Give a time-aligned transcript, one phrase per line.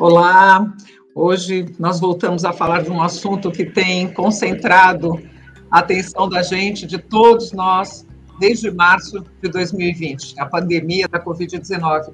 [0.00, 0.64] Olá,
[1.12, 5.20] hoje nós voltamos a falar de um assunto que tem concentrado
[5.68, 8.06] a atenção da gente, de todos nós,
[8.38, 12.12] desde março de 2020, a pandemia da Covid-19.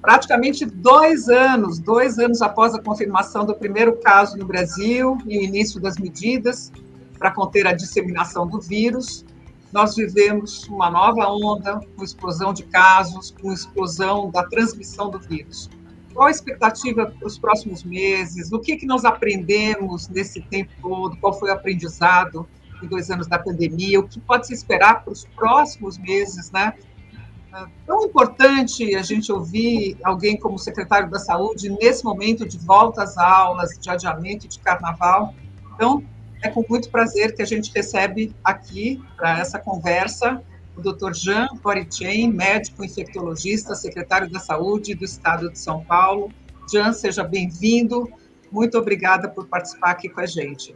[0.00, 5.42] Praticamente dois anos, dois anos após a confirmação do primeiro caso no Brasil e o
[5.42, 6.72] início das medidas
[7.16, 9.24] para conter a disseminação do vírus,
[9.72, 15.70] nós vivemos uma nova onda, com explosão de casos, com explosão da transmissão do vírus.
[16.14, 18.52] Qual a expectativa para os próximos meses?
[18.52, 21.16] O que, que nós aprendemos nesse tempo todo?
[21.16, 22.48] Qual foi o aprendizado
[22.80, 23.98] em dois anos da pandemia?
[23.98, 26.72] O que pode se esperar para os próximos meses, né?
[27.52, 33.02] É tão importante a gente ouvir alguém como secretário da Saúde nesse momento de volta
[33.02, 35.34] às aulas, de adiamento de carnaval.
[35.74, 36.02] Então,
[36.42, 40.42] é com muito prazer que a gente recebe aqui para essa conversa
[40.76, 41.12] o Dr.
[41.12, 46.30] Jean Corichen, médico infectologista, secretário da Saúde do Estado de São Paulo.
[46.70, 48.10] Jean, seja bem-vindo.
[48.50, 50.74] Muito obrigada por participar aqui com a gente.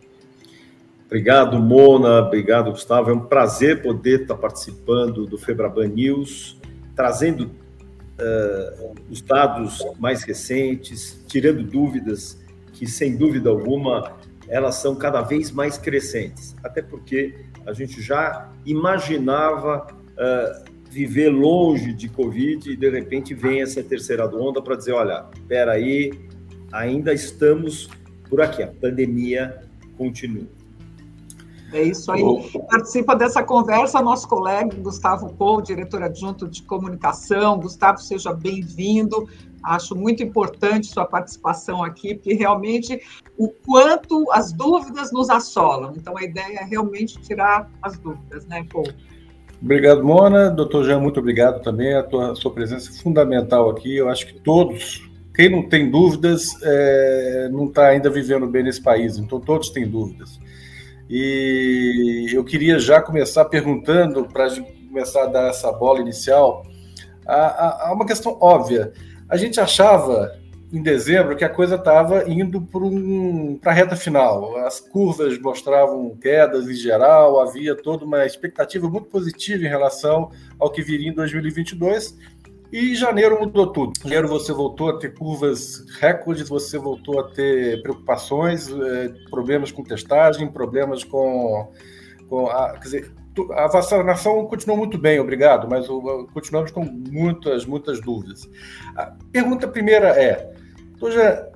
[1.07, 2.21] Obrigado, Mona.
[2.21, 3.11] Obrigado, Gustavo.
[3.11, 6.59] É um prazer poder estar participando do Febraban News,
[6.95, 12.39] trazendo uh, os dados mais recentes, tirando dúvidas
[12.75, 16.55] que, sem dúvida alguma, elas são cada vez mais crescentes.
[16.63, 19.87] Até porque a gente já imaginava
[20.19, 25.27] uh, viver longe de Covid e de repente vem essa terceira onda para dizer, olha,
[25.35, 26.13] espera aí,
[26.73, 27.89] ainda estamos
[28.29, 29.63] por aqui, a pandemia
[29.97, 30.47] continua.
[31.73, 32.23] É isso aí.
[32.71, 37.59] Participa dessa conversa nosso colega Gustavo Pou, diretor adjunto de comunicação.
[37.59, 39.29] Gustavo, seja bem-vindo.
[39.63, 43.03] Acho muito importante sua participação aqui, porque realmente
[43.37, 45.93] o quanto as dúvidas nos assolam.
[45.95, 48.87] Então, a ideia é realmente tirar as dúvidas, né, Paul?
[49.61, 50.51] Obrigado, Mona.
[50.51, 51.95] Doutor Jean, muito obrigado também.
[51.95, 53.97] A tua, a sua presença é fundamental aqui.
[53.97, 58.81] Eu acho que todos, quem não tem dúvidas, é, não está ainda vivendo bem nesse
[58.81, 59.19] país.
[59.19, 60.39] Então, todos têm dúvidas.
[61.11, 64.49] E eu queria já começar perguntando, para
[64.89, 66.65] começar a dar essa bola inicial,
[67.27, 68.93] a, a, a uma questão óbvia.
[69.29, 70.39] A gente achava
[70.73, 74.57] em dezembro que a coisa estava indo para um, a reta final.
[74.59, 80.71] As curvas mostravam quedas em geral, havia toda uma expectativa muito positiva em relação ao
[80.71, 82.17] que viria em 2022.
[82.71, 83.93] E janeiro mudou tudo.
[83.99, 89.73] Em janeiro você voltou a ter curvas recordes, você voltou a ter preocupações, eh, problemas
[89.73, 91.73] com testagem, problemas com.
[92.29, 93.13] com a, quer dizer,
[93.53, 95.87] a vacinação continuou muito bem, obrigado, mas
[96.35, 98.49] continuamos com muitas, muitas dúvidas.
[98.97, 100.55] A pergunta primeira é,
[100.99, 101.49] Toja,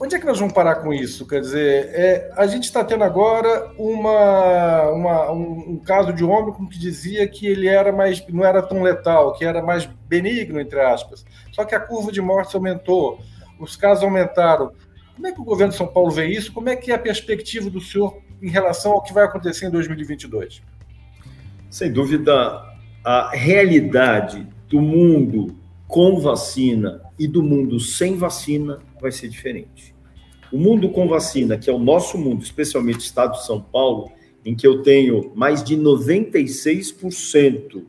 [0.00, 1.26] onde é que nós vamos parar com isso?
[1.26, 6.66] Quer dizer, é, a gente está tendo agora uma, uma um, um, caso de Ômicron
[6.66, 10.80] que dizia que ele era mais, não era tão letal, que era mais benigno, entre
[10.80, 11.24] aspas.
[11.52, 13.20] Só que a curva de mortes aumentou,
[13.60, 14.72] os casos aumentaram.
[15.14, 16.52] Como é que o governo de São Paulo vê isso?
[16.52, 19.70] Como é que é a perspectiva do senhor em relação ao que vai acontecer em
[19.70, 20.62] 2022?
[21.70, 22.64] Sem dúvida,
[23.04, 25.61] a realidade do mundo
[25.92, 29.94] com vacina e do mundo sem vacina vai ser diferente.
[30.50, 34.10] O mundo com vacina, que é o nosso mundo, especialmente o estado de São Paulo,
[34.42, 37.84] em que eu tenho mais de 96%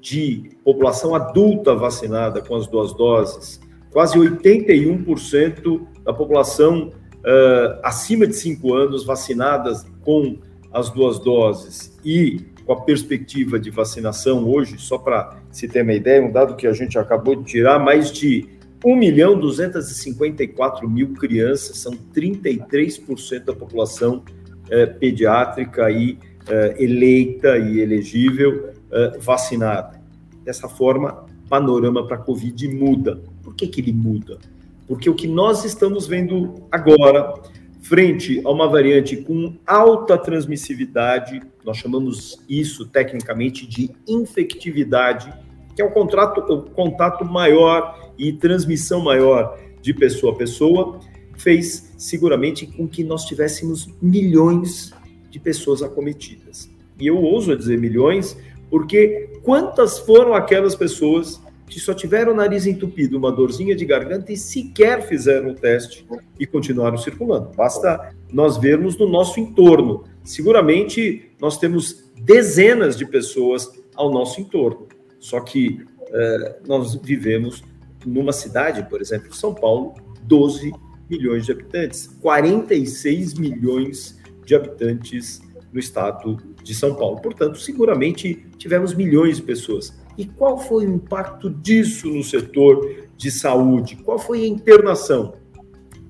[0.00, 3.60] de população adulta vacinada com as duas doses,
[3.92, 10.36] quase 81% da população uh, acima de 5 anos vacinadas com
[10.72, 15.92] as duas doses e com a perspectiva de vacinação hoje, só para se ter uma
[15.92, 18.48] ideia, um dado que a gente acabou de tirar, mais de
[18.84, 24.22] 1 milhão 254 mil crianças, são 33% da população
[24.70, 26.16] eh, pediátrica e
[26.48, 30.00] eh, eleita e elegível eh, vacinada.
[30.44, 33.20] Dessa forma, panorama para a Covid muda.
[33.42, 34.38] Por que, que ele muda?
[34.86, 37.34] Porque o que nós estamos vendo agora
[37.80, 45.32] frente a uma variante com alta transmissividade, nós chamamos isso tecnicamente de infectividade,
[45.74, 51.00] que é o, contrato, o contato maior e transmissão maior de pessoa a pessoa,
[51.36, 54.92] fez seguramente com que nós tivéssemos milhões
[55.30, 56.70] de pessoas acometidas.
[56.98, 58.36] E eu ouso dizer milhões,
[58.68, 61.40] porque quantas foram aquelas pessoas
[61.70, 66.04] que só tiveram o nariz entupido, uma dorzinha de garganta e sequer fizeram o teste
[66.38, 67.52] e continuaram circulando.
[67.56, 70.04] Basta nós vermos no nosso entorno.
[70.24, 74.88] Seguramente nós temos dezenas de pessoas ao nosso entorno.
[75.20, 75.80] Só que
[76.12, 77.62] eh, nós vivemos
[78.04, 79.94] numa cidade, por exemplo, São Paulo,
[80.24, 80.72] 12
[81.08, 85.40] milhões de habitantes, 46 milhões de habitantes
[85.72, 87.20] no estado de São Paulo.
[87.20, 89.99] Portanto, seguramente tivemos milhões de pessoas.
[90.20, 93.96] E qual foi o impacto disso no setor de saúde?
[93.96, 95.32] Qual foi a internação?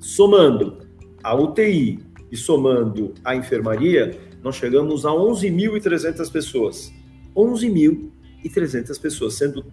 [0.00, 0.78] Somando
[1.22, 6.92] a UTI e somando a enfermaria, nós chegamos a 11.300 pessoas.
[7.36, 9.64] 11.300 pessoas, sendo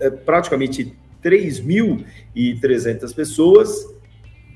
[0.00, 3.86] é, praticamente 3.300 pessoas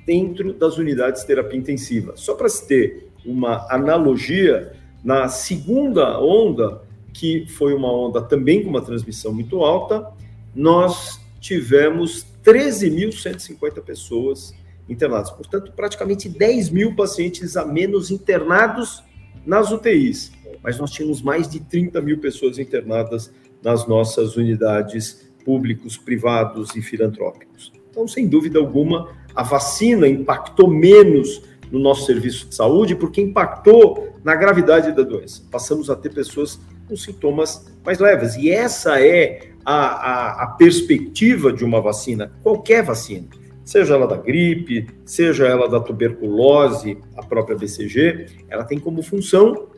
[0.04, 2.14] dentro das unidades de terapia intensiva.
[2.16, 4.72] Só para se ter uma analogia,
[5.04, 6.82] na segunda onda,
[7.14, 10.12] que foi uma onda também com uma transmissão muito alta,
[10.54, 14.52] nós tivemos 13.150 pessoas
[14.88, 15.30] internadas.
[15.30, 19.02] Portanto, praticamente 10 mil pacientes a menos internados
[19.46, 20.32] nas UTIs.
[20.62, 23.32] Mas nós tínhamos mais de 30 mil pessoas internadas
[23.62, 27.72] nas nossas unidades públicos, privados e filantrópicos.
[27.90, 34.14] Então, sem dúvida alguma, a vacina impactou menos no nosso serviço de saúde porque impactou
[34.22, 35.42] na gravidade da doença.
[35.50, 38.36] Passamos a ter pessoas com sintomas mais leves.
[38.36, 43.26] E essa é a, a, a perspectiva de uma vacina, qualquer vacina,
[43.64, 49.68] seja ela da gripe, seja ela da tuberculose, a própria BCG, ela tem como função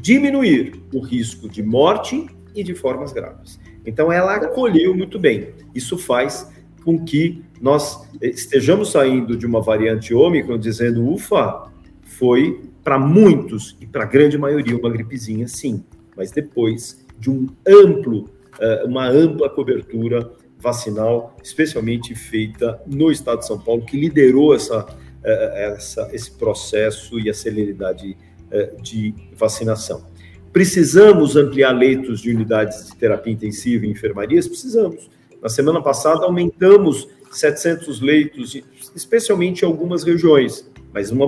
[0.00, 3.58] diminuir o risco de morte e de formas graves.
[3.84, 5.50] Então, ela acolheu muito bem.
[5.74, 6.50] Isso faz
[6.86, 11.68] com que nós estejamos saindo de uma variante Ômicron dizendo, ufa,
[12.04, 15.82] foi para muitos e para a grande maioria uma gripezinha, sim,
[16.16, 18.30] mas depois de um amplo,
[18.60, 20.30] eh, uma ampla cobertura
[20.60, 24.86] vacinal, especialmente feita no estado de São Paulo, que liderou essa,
[25.24, 28.16] eh, essa esse processo e a celeridade
[28.52, 30.06] eh, de vacinação.
[30.52, 34.46] Precisamos ampliar leitos de unidades de terapia intensiva e enfermarias?
[34.46, 35.10] Precisamos.
[35.46, 38.60] Na semana passada, aumentamos 700 leitos,
[38.96, 41.24] especialmente em algumas regiões, mas uma,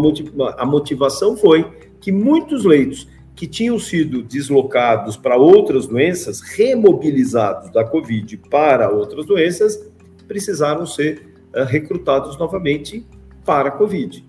[0.58, 1.64] a motivação foi
[2.00, 3.06] que muitos leitos
[3.36, 9.88] que tinham sido deslocados para outras doenças, remobilizados da Covid para outras doenças,
[10.26, 11.22] precisaram ser
[11.54, 13.06] uh, recrutados novamente
[13.44, 14.24] para a Covid.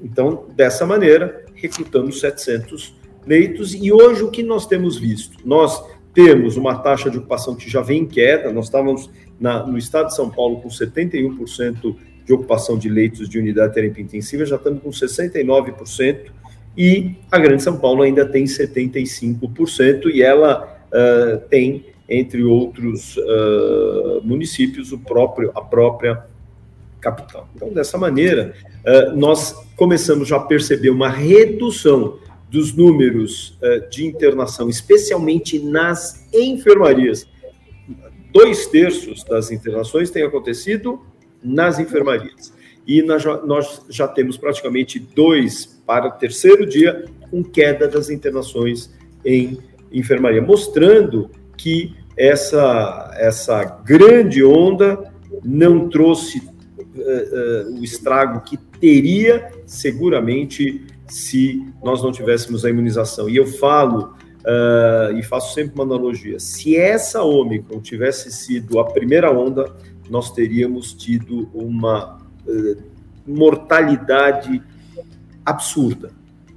[0.00, 2.94] Então, dessa maneira, recrutamos 700
[3.26, 5.36] leitos e hoje o que nós temos visto?
[5.44, 5.82] Nós
[6.14, 9.10] temos uma taxa de ocupação que já vem em queda, nós estávamos
[9.40, 13.74] na, no estado de São Paulo com 71% de ocupação de leitos de unidade de
[13.80, 16.30] terapia intensiva, já estamos com 69%,
[16.76, 24.20] e a Grande São Paulo ainda tem 75%, e ela uh, tem, entre outros uh,
[24.22, 26.24] municípios, o próprio, a própria
[27.00, 27.48] capital.
[27.54, 28.54] Então, dessa maneira,
[28.86, 32.18] uh, nós começamos já a perceber uma redução
[32.52, 33.58] dos números
[33.90, 37.26] de internação, especialmente nas enfermarias.
[38.30, 41.00] Dois terços das internações têm acontecido
[41.42, 42.52] nas enfermarias.
[42.86, 48.10] E nós já, nós já temos praticamente dois para o terceiro dia com queda das
[48.10, 48.90] internações
[49.24, 49.58] em
[49.92, 55.12] enfermaria, mostrando que essa, essa grande onda
[55.44, 63.28] não trouxe uh, uh, o estrago que teria seguramente se nós não tivéssemos a imunização.
[63.28, 68.84] E eu falo uh, e faço sempre uma analogia: se essa Ômicron tivesse sido a
[68.84, 69.74] primeira onda,
[70.08, 72.20] nós teríamos tido uma
[73.26, 74.62] mortalidade
[75.44, 76.10] absurda,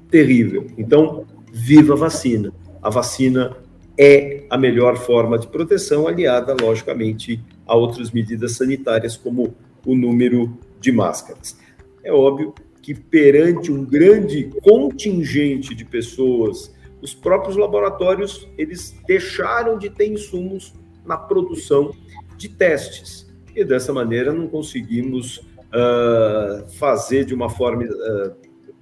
[0.10, 0.68] terrível.
[0.78, 2.52] Então, viva a vacina.
[2.82, 3.56] A vacina
[3.98, 9.56] é a melhor forma de proteção, aliada, logicamente, a outras medidas sanitárias, como
[9.86, 11.58] o número de máscaras.
[12.04, 12.54] É óbvio
[12.86, 20.72] que, perante um grande contingente de pessoas, os próprios laboratórios eles deixaram de ter insumos
[21.04, 21.92] na produção
[22.38, 23.28] de testes.
[23.56, 28.36] E dessa maneira não conseguimos uh, fazer de uma forma uh,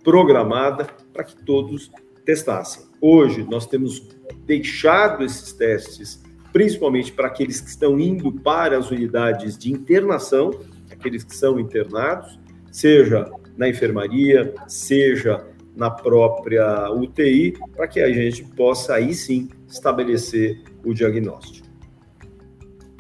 [0.03, 1.89] programada para que todos
[2.25, 2.83] testassem.
[2.99, 4.05] Hoje, nós temos
[4.45, 10.51] deixado esses testes, principalmente para aqueles que estão indo para as unidades de internação,
[10.91, 12.37] aqueles que são internados,
[12.69, 15.45] seja na enfermaria, seja
[15.75, 21.67] na própria UTI, para que a gente possa aí sim estabelecer o diagnóstico.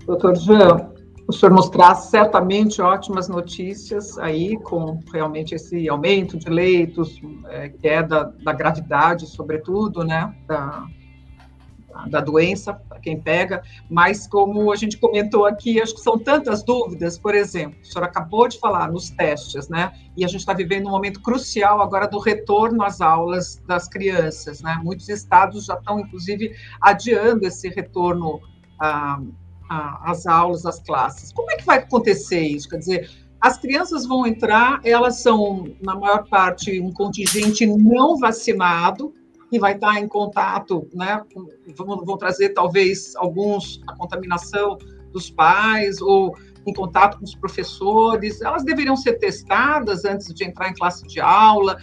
[0.05, 0.91] Doutor Jean,
[1.27, 7.69] o senhor nos traz certamente ótimas notícias aí, com realmente esse aumento de leitos, é,
[7.69, 10.85] queda da gravidade, sobretudo, né, da,
[12.09, 16.63] da doença, para quem pega, mas como a gente comentou aqui, acho que são tantas
[16.63, 20.53] dúvidas, por exemplo, o senhor acabou de falar nos testes, né, e a gente está
[20.53, 25.75] vivendo um momento crucial agora do retorno às aulas das crianças, né, muitos estados já
[25.75, 28.41] estão, inclusive, adiando esse retorno
[28.79, 29.19] a
[29.69, 31.31] as aulas, as classes.
[31.31, 32.69] Como é que vai acontecer isso?
[32.69, 33.09] Quer dizer,
[33.43, 39.13] as crianças vão entrar, elas são, na maior parte, um contingente não vacinado,
[39.59, 41.21] vai estar em contato, né?
[41.75, 44.77] Vão, vão trazer talvez alguns a contaminação
[45.11, 50.69] dos pais, ou em contato com os professores, elas deveriam ser testadas antes de entrar
[50.69, 51.77] em classe de aula.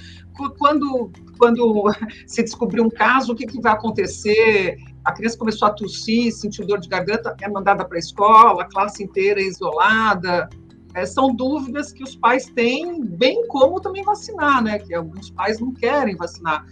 [0.58, 1.84] Quando, quando
[2.26, 4.76] se descobrir um caso, o que, que vai acontecer?
[5.04, 8.68] A criança começou a tossir, sentiu dor de garganta, é mandada para a escola, a
[8.68, 10.48] classe inteira é isolada.
[10.94, 14.78] É, são dúvidas que os pais têm, bem como também vacinar, né?
[14.78, 16.66] Que alguns pais não querem vacinar.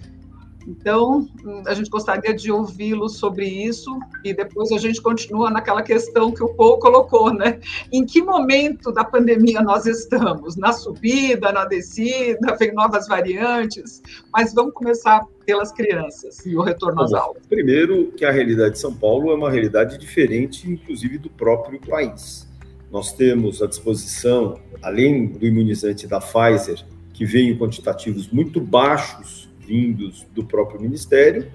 [0.69, 1.27] Então,
[1.67, 6.43] a gente gostaria de ouvi-lo sobre isso e depois a gente continua naquela questão que
[6.43, 7.59] o Paul colocou, né?
[7.91, 10.57] Em que momento da pandemia nós estamos?
[10.57, 17.01] Na subida, na descida, vem novas variantes, mas vamos começar pelas crianças e o retorno
[17.01, 17.43] às aulas.
[17.49, 22.47] Primeiro, que a realidade de São Paulo é uma realidade diferente, inclusive, do próprio país.
[22.91, 26.85] Nós temos à disposição, além do imunizante da Pfizer,
[27.15, 31.47] que veio em quantitativos muito baixos vindos do próprio Ministério,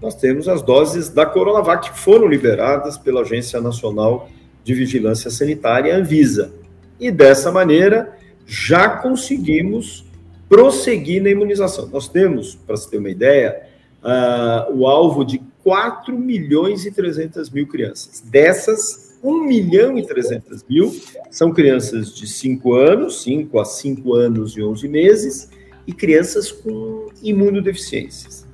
[0.00, 4.28] nós temos as doses da Coronavac que foram liberadas pela Agência Nacional
[4.62, 6.52] de Vigilância Sanitária, Anvisa.
[7.00, 10.04] E dessa maneira, já conseguimos
[10.48, 11.88] prosseguir na imunização.
[11.88, 13.62] Nós temos, para se ter uma ideia,
[14.02, 18.20] uh, o alvo de 4 milhões e 300 mil crianças.
[18.20, 20.94] Dessas, 1 milhão e 300 mil
[21.30, 25.48] são crianças de 5 anos, 5 a 5 anos e 11 meses,
[25.86, 28.46] e crianças com imunodeficiências.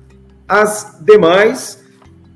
[0.47, 1.83] As demais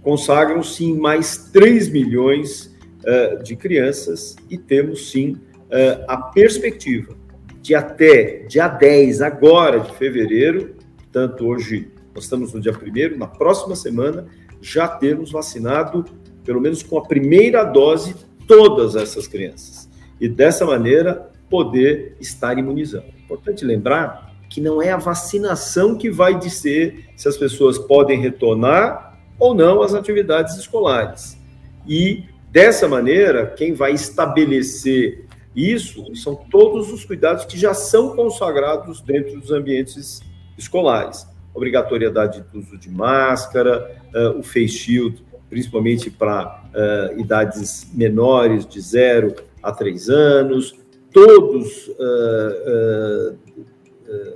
[0.02, 7.16] consagram-se em mais 3 milhões uh, de crianças e temos sim uh, a perspectiva
[7.62, 10.76] de até dia 10, agora de fevereiro,
[11.12, 14.28] tanto hoje nós estamos no dia 1 na próxima semana,
[14.62, 16.06] já termos vacinado,
[16.44, 19.90] pelo menos com a primeira dose, todas essas crianças.
[20.20, 23.08] E dessa maneira poder estar imunizando.
[23.24, 29.20] Importante lembrar que não é a vacinação que vai dizer se as pessoas podem retornar
[29.40, 31.36] ou não às atividades escolares.
[31.88, 39.02] E dessa maneira, quem vai estabelecer isso são todos os cuidados que já são consagrados
[39.02, 40.22] dentro dos ambientes
[40.56, 41.28] escolares.
[41.52, 48.80] Obrigatoriedade do uso de máscara, uh, o face shield, principalmente para uh, idades menores, de
[48.80, 49.34] 0
[49.64, 50.76] a 3 anos,
[51.12, 53.36] todos uh,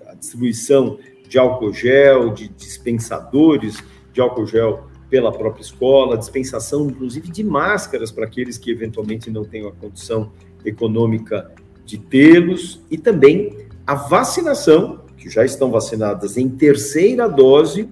[0.08, 0.98] a distribuição
[1.28, 3.84] de álcool gel, de dispensadores
[4.14, 9.46] de álcool gel pela própria escola, dispensação, inclusive, de máscaras para aqueles que eventualmente não
[9.46, 10.32] tenham a condição
[10.66, 11.52] econômica
[11.86, 17.90] de tê-los, e também a vacinação, que já estão vacinadas em terceira dose,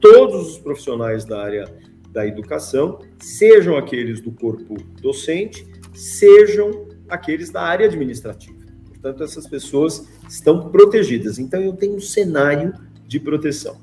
[0.00, 1.72] todos os profissionais da área
[2.10, 8.57] da educação, sejam aqueles do corpo docente, sejam aqueles da área administrativa.
[9.00, 11.38] Portanto, essas pessoas estão protegidas.
[11.38, 12.74] Então, eu tenho um cenário
[13.06, 13.76] de proteção.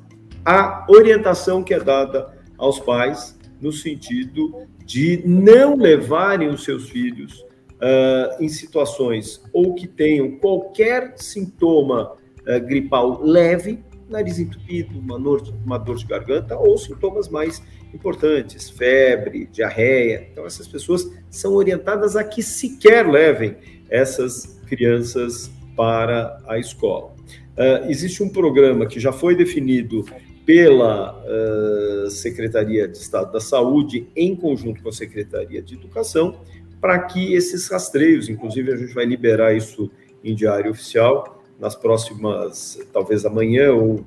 [0.44, 7.46] A orientação que é dada aos pais no sentido de não levarem os seus filhos
[7.76, 15.42] uh, em situações ou que tenham qualquer sintoma uh, gripal leve, nariz entupido, uma dor,
[15.66, 20.28] uma dor de garganta ou sintomas mais importantes, febre, diarreia.
[20.32, 23.56] Então, essas pessoas são orientadas a que sequer levem
[23.90, 27.14] essas crianças para a escola.
[27.58, 30.06] Uh, existe um programa que já foi definido
[30.46, 36.40] pela uh, Secretaria de Estado da Saúde, em conjunto com a Secretaria de Educação,
[36.80, 39.90] para que esses rastreios, inclusive a gente vai liberar isso
[40.24, 44.04] em diário oficial nas próximas, talvez amanhã ou uh,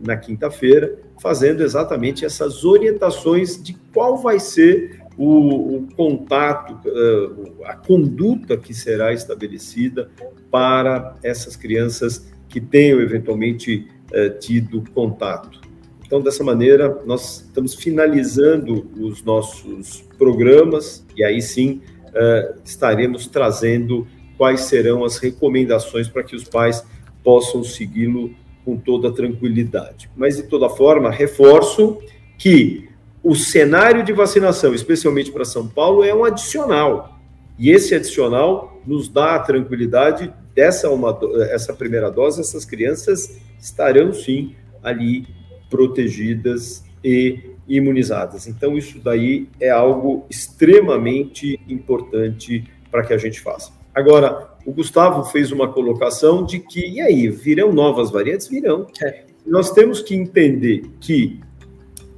[0.00, 7.74] na quinta-feira, fazendo exatamente essas orientações de qual vai ser o, o contato, uh, a
[7.74, 10.10] conduta que será estabelecida
[10.50, 15.60] para essas crianças que tenham eventualmente uh, tido contato.
[16.04, 24.06] Então, dessa maneira, nós estamos finalizando os nossos programas e aí sim uh, estaremos trazendo
[24.36, 26.84] quais serão as recomendações para que os pais
[27.24, 28.32] possam segui-lo
[28.64, 30.10] com toda tranquilidade.
[30.16, 31.98] Mas, de toda forma, reforço
[32.38, 32.85] que
[33.26, 37.18] o cenário de vacinação, especialmente para São Paulo, é um adicional.
[37.58, 41.18] E esse adicional nos dá a tranquilidade dessa uma,
[41.50, 45.26] essa primeira dose, essas crianças estarão sim ali
[45.68, 48.46] protegidas e imunizadas.
[48.46, 53.72] Então, isso daí é algo extremamente importante para que a gente faça.
[53.92, 58.46] Agora, o Gustavo fez uma colocação de que, e aí, virão novas variantes?
[58.46, 58.86] Virão.
[59.02, 59.24] É.
[59.44, 61.40] Nós temos que entender que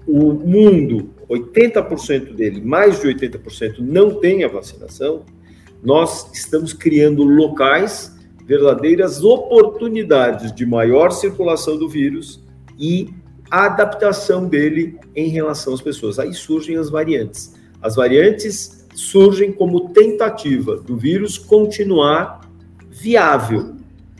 [0.09, 5.25] o mundo, 80% dele, mais de 80%, não tem a vacinação,
[5.83, 12.43] nós estamos criando locais, verdadeiras oportunidades de maior circulação do vírus
[12.79, 13.11] e
[13.51, 16.19] adaptação dele em relação às pessoas.
[16.19, 17.55] Aí surgem as variantes.
[17.83, 22.51] As variantes surgem como tentativa do vírus continuar
[22.91, 23.77] viável.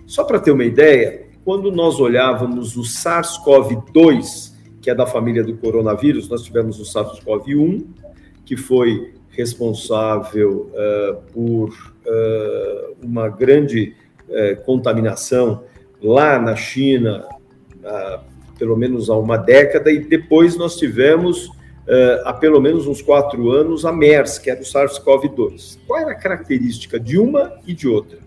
[0.07, 5.57] Só para ter uma ideia, quando nós olhávamos o SARS-CoV-2, que é da família do
[5.57, 7.85] coronavírus, nós tivemos o SARS-CoV-1,
[8.45, 13.95] que foi responsável uh, por uh, uma grande
[14.29, 15.65] uh, contaminação
[16.03, 17.27] lá na China,
[18.59, 21.51] pelo menos há uma década, e depois nós tivemos
[22.25, 25.79] há pelo menos uns quatro anos a MERS, que era o SARS-CoV-2.
[25.87, 28.19] Qual era a característica de uma e de outra?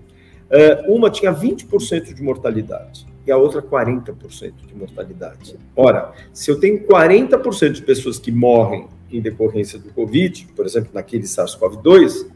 [0.87, 5.55] uma tinha 20% de mortalidade e a outra 40% de mortalidade.
[5.75, 10.89] Ora, se eu tenho 40% de pessoas que morrem em decorrência do Covid, por exemplo,
[10.93, 12.27] naquele SARS-CoV-2,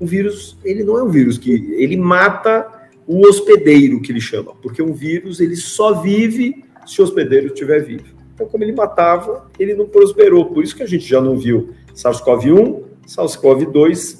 [0.00, 4.54] o vírus, ele não é um vírus que ele mata o hospedeiro que ele chama,
[4.62, 8.04] porque um vírus ele só vive se o hospedeiro estiver vivo.
[8.34, 10.46] Então, como ele matava, ele não prosperou.
[10.46, 14.18] Por isso que a gente já não viu SARS-CoV-1, SARS-CoV-2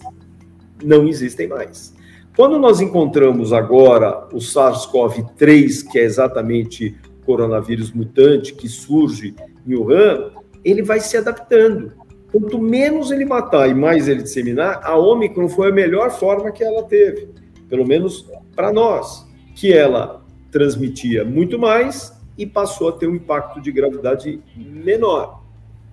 [0.84, 1.94] não existem mais.
[2.36, 6.96] Quando nós encontramos agora o SARS-CoV-3, que é exatamente
[7.26, 9.34] coronavírus mutante que surge
[9.66, 10.30] em Wuhan,
[10.64, 11.92] ele vai se adaptando.
[12.30, 16.64] Quanto menos ele matar e mais ele disseminar, a Omicron foi a melhor forma que
[16.64, 17.28] ela teve,
[17.68, 23.60] pelo menos para nós, que ela transmitia muito mais e passou a ter um impacto
[23.60, 25.42] de gravidade menor.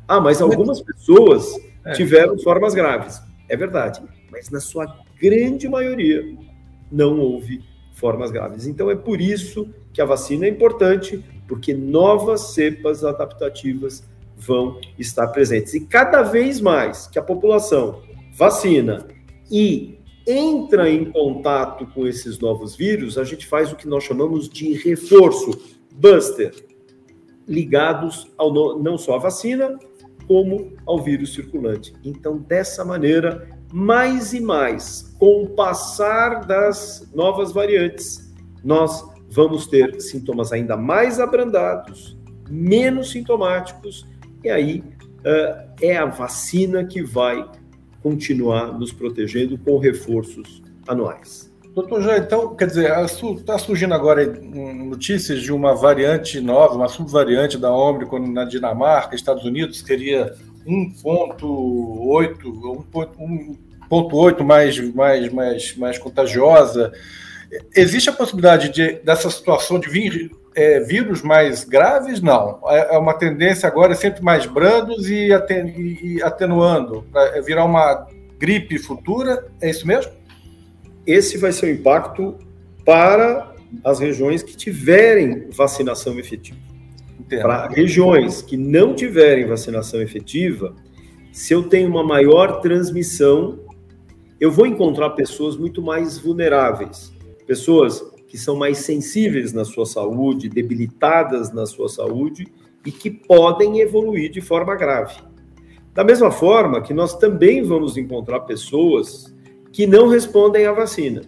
[0.08, 1.54] Ah, mas algumas pessoas
[1.86, 1.92] é.
[1.92, 3.22] tiveram formas graves.
[3.50, 4.86] É verdade, mas na sua
[5.22, 6.24] grande maioria
[6.92, 8.66] não houve formas graves.
[8.66, 14.04] Então é por isso que a vacina é importante, porque novas cepas adaptativas
[14.38, 15.74] vão estar presentes.
[15.74, 18.02] E cada vez mais que a população
[18.34, 19.06] vacina
[19.52, 24.48] e entra em contato com esses novos vírus, a gente faz o que nós chamamos
[24.48, 25.52] de reforço,
[25.94, 26.54] buster,
[27.48, 29.78] ligados ao, não só à vacina,
[30.28, 31.92] como ao vírus circulante.
[32.04, 38.34] Então, dessa maneira, mais e mais, com o passar das novas variantes,
[38.64, 42.18] nós vamos ter sintomas ainda mais abrandados,
[42.50, 44.08] menos sintomáticos
[44.44, 44.84] e aí
[45.20, 47.46] uh, é a vacina que vai
[48.02, 51.50] continuar nos protegendo com reforços anuais.
[51.76, 57.58] Doutor João, então, quer dizer, está surgindo agora notícias de uma variante nova, uma subvariante
[57.58, 60.34] da Ômicron na Dinamarca, Estados Unidos, seria
[60.66, 62.38] 1.8,
[63.90, 66.92] 1.8 mais, mais, mais, mais contagiosa.
[67.76, 72.22] Existe a possibilidade de, dessa situação de vir é, vírus mais graves?
[72.22, 72.60] Não.
[72.68, 75.68] É, é uma tendência agora sempre mais brandos e, aten
[76.02, 79.48] e atenuando, para virar uma gripe futura?
[79.62, 80.12] É isso mesmo?
[81.06, 82.38] Esse vai ser o impacto
[82.86, 86.69] para as regiões que tiverem vacinação efetiva.
[87.30, 90.76] Para regiões que não tiverem vacinação efetiva,
[91.32, 93.60] se eu tenho uma maior transmissão,
[94.40, 97.14] eu vou encontrar pessoas muito mais vulneráveis,
[97.46, 102.48] pessoas que são mais sensíveis na sua saúde, debilitadas na sua saúde
[102.86, 105.16] e que podem evoluir de forma grave.
[105.94, 109.36] Da mesma forma que nós também vamos encontrar pessoas
[109.72, 111.22] que não respondem à vacina.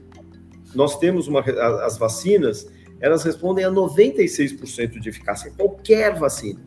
[0.74, 1.42] Nós temos uma,
[1.86, 6.60] as vacinas, elas respondem a 96% de eficácia, qualquer vacina.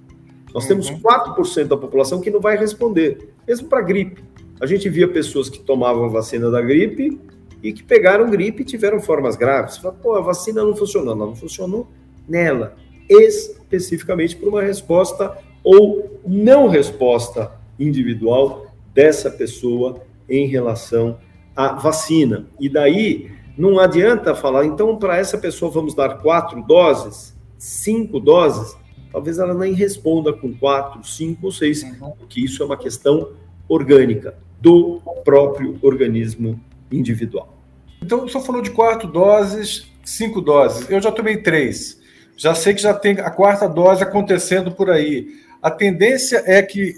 [0.52, 1.68] Nós temos 4% uhum.
[1.68, 4.22] da população que não vai responder, mesmo para gripe.
[4.60, 7.20] A gente via pessoas que tomavam a vacina da gripe
[7.62, 9.78] e que pegaram gripe e tiveram formas graves.
[9.78, 11.16] Fala, pô, a vacina não funcionou.
[11.16, 11.88] Não, não funcionou
[12.28, 12.76] nela,
[13.08, 21.18] especificamente por uma resposta ou não resposta individual dessa pessoa em relação
[21.56, 22.46] à vacina.
[22.60, 28.76] E daí não adianta falar, então, para essa pessoa vamos dar quatro doses, cinco doses,
[29.12, 32.12] talvez ela nem responda com quatro, cinco ou seis, uhum.
[32.18, 33.32] porque isso é uma questão
[33.68, 37.54] orgânica do próprio organismo individual.
[38.02, 40.88] Então, só falou de quatro doses, cinco doses.
[40.90, 42.00] Eu já tomei três.
[42.36, 45.28] Já sei que já tem a quarta dose acontecendo por aí.
[45.62, 46.94] A tendência é que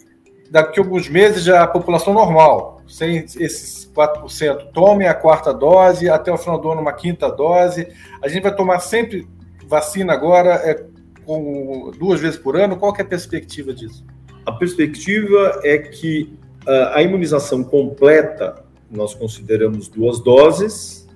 [0.51, 6.09] daqui a alguns meses já a população normal, sem esses 4%, tome a quarta dose,
[6.09, 7.89] até o final do ano uma quinta dose.
[8.23, 9.27] A gente vai tomar sempre
[9.67, 10.85] vacina agora é,
[11.25, 12.77] com duas vezes por ano.
[12.77, 14.05] Qual é a perspectiva disso?
[14.45, 21.07] A perspectiva é que uh, a imunização completa nós consideramos duas doses.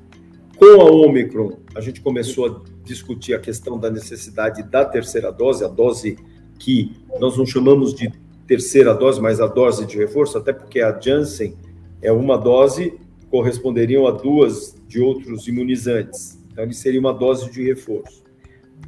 [0.59, 5.65] Com a Omicron, a gente começou a discutir a questão da necessidade da terceira dose,
[5.65, 6.19] a dose
[6.59, 8.13] que nós não chamamos de
[8.51, 11.55] terceira dose, mas a dose de reforço, até porque a Janssen
[12.03, 12.99] é uma dose,
[13.31, 16.37] corresponderiam a duas de outros imunizantes.
[16.51, 18.25] Então, ele seria uma dose de reforço.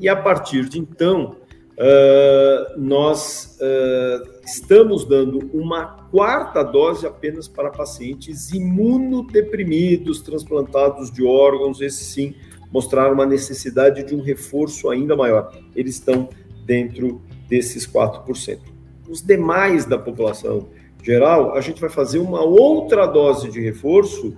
[0.00, 1.36] E a partir de então,
[1.78, 11.80] uh, nós uh, estamos dando uma quarta dose apenas para pacientes imunodeprimidos, transplantados de órgãos,
[11.80, 12.34] esses sim
[12.72, 15.56] mostraram uma necessidade de um reforço ainda maior.
[15.76, 16.28] Eles estão
[16.66, 18.71] dentro desses 4%.
[19.12, 20.70] Os demais da população
[21.02, 24.34] geral, a gente vai fazer uma outra dose de reforço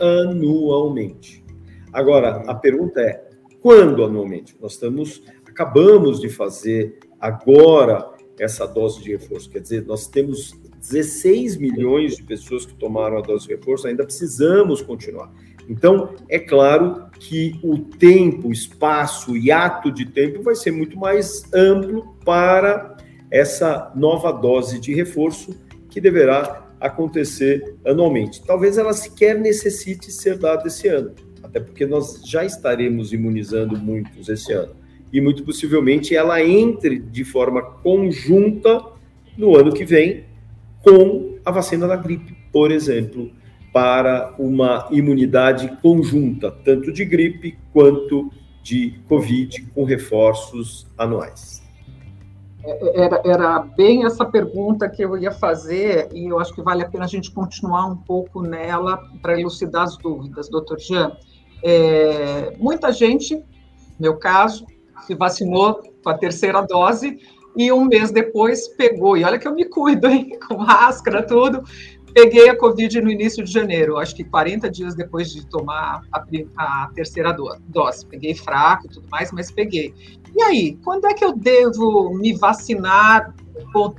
[0.00, 1.44] anualmente.
[1.92, 3.28] Agora, a pergunta é:
[3.60, 4.56] quando anualmente?
[4.60, 9.50] Nós estamos acabamos de fazer agora essa dose de reforço.
[9.50, 14.04] Quer dizer, nós temos 16 milhões de pessoas que tomaram a dose de reforço, ainda
[14.04, 15.32] precisamos continuar.
[15.68, 21.44] Então, é claro que o tempo, espaço, o hiato de tempo vai ser muito mais
[21.52, 22.96] amplo para
[23.30, 25.58] essa nova dose de reforço
[25.90, 28.42] que deverá acontecer anualmente.
[28.44, 34.28] Talvez ela sequer necessite ser dada esse ano, até porque nós já estaremos imunizando muitos
[34.28, 34.74] esse ano.
[35.12, 38.84] E muito possivelmente ela entre de forma conjunta
[39.38, 40.24] no ano que vem
[40.82, 43.30] com a vacina da gripe, por exemplo,
[43.72, 48.30] para uma imunidade conjunta, tanto de gripe quanto
[48.62, 51.63] de Covid, com reforços anuais.
[52.94, 56.88] Era, era, bem essa pergunta que eu ia fazer, e eu acho que vale a
[56.88, 61.14] pena a gente continuar um pouco nela para elucidar as dúvidas, doutor Jean.
[61.62, 63.44] É, muita gente,
[64.00, 64.64] meu caso,
[65.06, 67.18] se vacinou com a terceira dose
[67.54, 71.62] e um mês depois pegou, e olha que eu me cuido, hein, com máscara, tudo,
[72.14, 76.24] peguei a Covid no início de janeiro, acho que 40 dias depois de tomar a,
[76.56, 78.06] a terceira dose.
[78.06, 79.92] Peguei fraco e tudo mais, mas peguei.
[80.34, 83.34] E aí, quando é que eu devo me vacinar?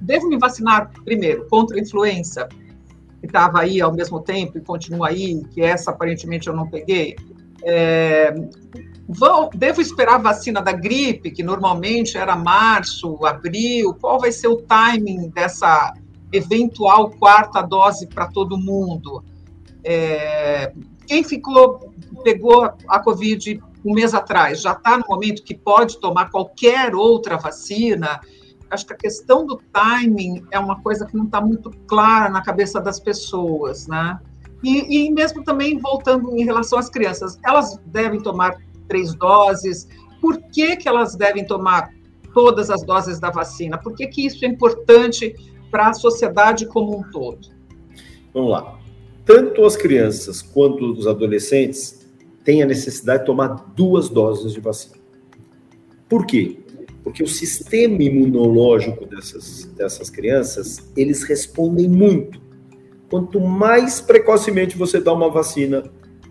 [0.01, 2.47] Devo me vacinar primeiro contra a influenza,
[3.19, 7.17] que estava aí ao mesmo tempo e continua aí, que essa aparentemente eu não peguei?
[7.63, 8.33] É,
[9.55, 13.93] devo esperar a vacina da gripe, que normalmente era março, abril?
[13.99, 15.93] Qual vai ser o timing dessa
[16.35, 19.23] eventual quarta dose para todo mundo?
[19.83, 20.73] É,
[21.07, 21.93] quem ficou,
[22.23, 27.37] pegou a Covid um mês atrás, já está no momento que pode tomar qualquer outra
[27.37, 28.19] vacina.
[28.69, 32.41] Acho que a questão do timing é uma coisa que não está muito clara na
[32.41, 34.19] cabeça das pessoas, né?
[34.63, 39.87] E, e, mesmo também voltando em relação às crianças, elas devem tomar três doses.
[40.19, 41.91] Por que, que elas devem tomar
[42.33, 43.77] todas as doses da vacina?
[43.77, 45.35] Por que, que isso é importante
[45.69, 47.47] para a sociedade como um todo?
[48.33, 48.79] Vamos lá.
[49.25, 52.05] Tanto as crianças quanto os adolescentes
[52.43, 54.97] tem a necessidade de tomar duas doses de vacina.
[56.07, 56.59] Por quê?
[57.03, 62.39] Porque o sistema imunológico dessas, dessas crianças, eles respondem muito.
[63.09, 65.83] Quanto mais precocemente você dá uma vacina,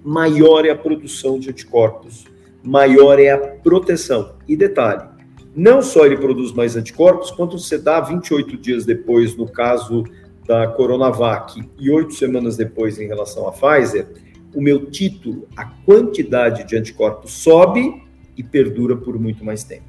[0.04, 2.24] maior é a produção de anticorpos,
[2.62, 4.36] maior é a proteção.
[4.46, 5.08] E detalhe,
[5.54, 10.04] não só ele produz mais anticorpos, quanto você dá 28 dias depois, no caso
[10.46, 14.06] da Coronavac, e oito semanas depois em relação à Pfizer,
[14.54, 18.02] o meu título, a quantidade de anticorpos sobe
[18.36, 19.86] e perdura por muito mais tempo.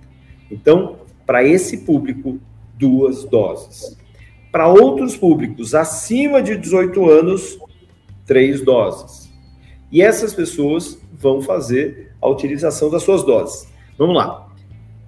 [0.50, 2.40] Então, para esse público,
[2.78, 3.98] duas doses.
[4.52, 7.60] Para outros públicos acima de 18 anos,
[8.26, 9.30] três doses.
[9.92, 13.68] E essas pessoas vão fazer a utilização das suas doses.
[13.98, 14.48] Vamos lá.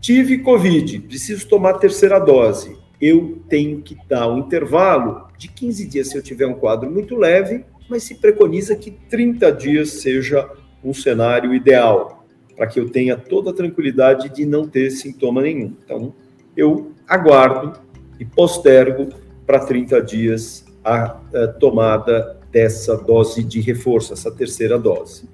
[0.08, 2.78] Tive Covid, preciso tomar a terceira dose.
[3.02, 7.14] Eu tenho que dar um intervalo de 15 dias se eu tiver um quadro muito
[7.14, 10.50] leve mas se preconiza que 30 dias seja
[10.82, 15.76] um cenário ideal, para que eu tenha toda a tranquilidade de não ter sintoma nenhum.
[15.84, 16.14] Então,
[16.56, 17.78] eu aguardo
[18.18, 19.10] e postergo
[19.46, 25.30] para 30 dias a, a tomada dessa dose de reforço, essa terceira dose.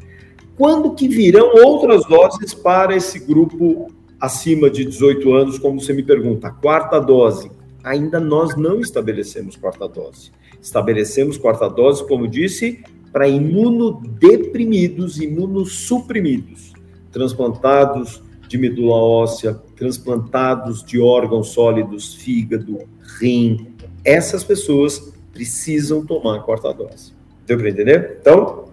[0.57, 3.91] Quando que virão outras doses para esse grupo
[4.23, 6.49] acima de 18 anos, como você me pergunta?
[6.49, 7.51] Quarta dose.
[7.83, 10.31] Ainda nós não estabelecemos quarta dose.
[10.61, 12.81] Estabelecemos quarta dose, como disse,
[13.11, 16.71] para imunodeprimidos, imunossuprimidos,
[17.11, 22.79] transplantados de medula óssea, transplantados de órgãos sólidos, fígado,
[23.19, 23.75] rim.
[24.05, 27.11] Essas pessoas precisam tomar a quarta dose.
[27.45, 28.19] Deu para entender?
[28.21, 28.69] Então,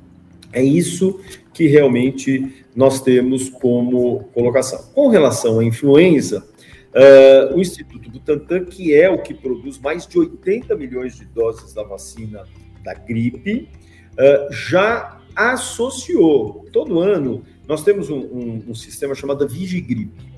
[0.53, 1.19] é isso
[1.53, 4.91] que realmente nós temos como colocação.
[4.95, 6.49] Com relação à influenza,
[6.91, 11.73] Uh, o Instituto Butantan, que é o que produz mais de 80 milhões de doses
[11.73, 12.45] da vacina
[12.83, 13.69] da gripe,
[14.15, 16.67] uh, já associou.
[16.73, 20.31] Todo ano nós temos um, um, um sistema chamado Vigigripe.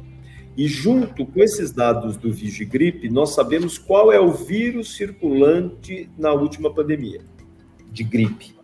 [0.55, 6.35] E junto com esses dados do Vigigripe, nós sabemos qual é o vírus circulante na
[6.35, 7.22] última pandemia
[7.90, 8.55] de gripe.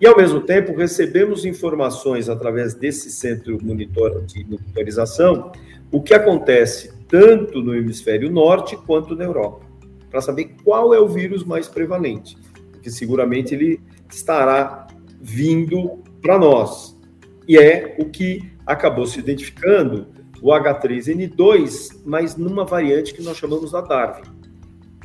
[0.00, 5.52] E, ao mesmo tempo, recebemos informações através desse centro monitor, de monitorização,
[5.90, 9.64] o que acontece tanto no hemisfério norte quanto na Europa,
[10.10, 12.36] para saber qual é o vírus mais prevalente,
[12.72, 13.80] porque seguramente ele
[14.10, 14.86] estará
[15.20, 16.98] vindo para nós.
[17.46, 20.08] E é o que acabou se identificando
[20.42, 24.28] o H3N2, mas numa variante que nós chamamos da Darwin.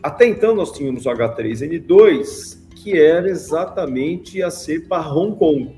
[0.02, 5.76] Até então nós tínhamos o H3N2, que era exatamente a cepa Hong Kong,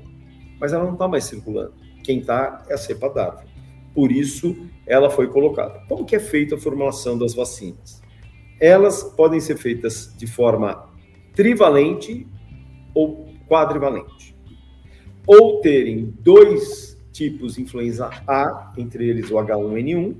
[0.60, 1.74] mas ela não está mais circulando.
[2.04, 3.50] Quem está é a cepa Darwin.
[3.92, 5.82] Por isso, ela foi colocada.
[5.88, 8.00] Como que é feita a formulação das vacinas?
[8.60, 10.88] Elas podem ser feitas de forma
[11.34, 12.26] trivalente
[12.94, 14.36] ou quadrivalente.
[15.26, 20.16] Ou terem dois tipos de influenza A, entre eles o H1N1,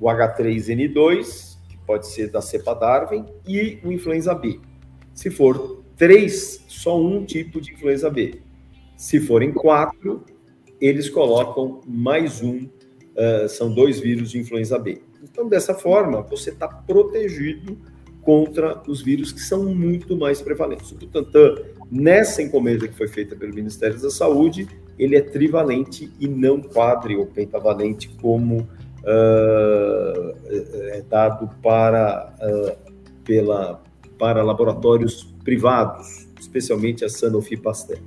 [0.00, 4.58] o H3N2, que pode ser da cepa Darwin, e o influenza B.
[5.14, 8.40] Se for três, só um tipo de influenza B.
[8.96, 10.24] Se forem quatro,
[10.80, 15.02] eles colocam mais um, uh, são dois vírus de influenza B.
[15.22, 17.76] Então, dessa forma, você está protegido
[18.22, 20.92] contra os vírus que são muito mais prevalentes.
[20.92, 21.56] O Butantan,
[21.90, 27.16] nessa encomenda que foi feita pelo Ministério da Saúde, ele é trivalente e não quadri
[27.16, 30.36] ou pentavalente, como uh,
[30.92, 32.92] é dado para, uh,
[33.24, 33.82] pela,
[34.18, 37.98] para laboratórios privados, especialmente a Sanofi Pasteur.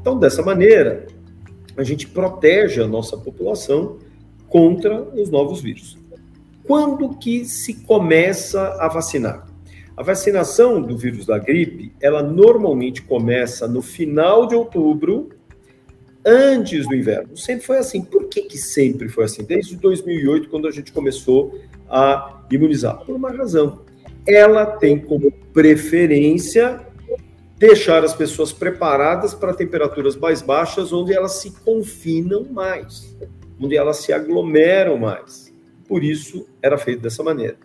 [0.00, 1.06] Então, dessa maneira,
[1.76, 3.98] a gente protege a nossa população
[4.48, 5.98] contra os novos vírus.
[6.64, 9.46] Quando que se começa a vacinar?
[9.96, 15.30] A vacinação do vírus da gripe, ela normalmente começa no final de outubro,
[16.24, 17.36] antes do inverno.
[17.36, 18.02] Sempre foi assim.
[18.02, 19.42] Por que, que sempre foi assim?
[19.42, 22.98] Desde 2008, quando a gente começou a imunizar.
[23.04, 23.80] Por uma razão.
[24.28, 26.86] Ela tem como preferência
[27.56, 33.16] deixar as pessoas preparadas para temperaturas mais baixas, onde elas se confinam mais,
[33.58, 35.52] onde elas se aglomeram mais.
[35.88, 37.56] Por isso, era feito dessa maneira.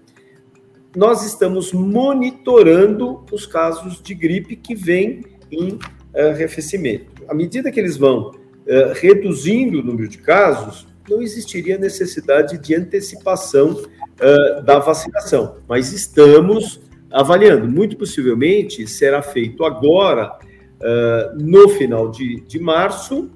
[0.96, 7.24] Nós estamos monitorando os casos de gripe que vêm em uh, arrefecimento.
[7.28, 12.74] À medida que eles vão uh, reduzindo o número de casos, não existiria necessidade de
[12.74, 13.84] antecipação
[14.20, 17.68] uh, da vacinação, mas estamos avaliando.
[17.68, 23.30] Muito possivelmente será feito agora, uh, no final de, de março,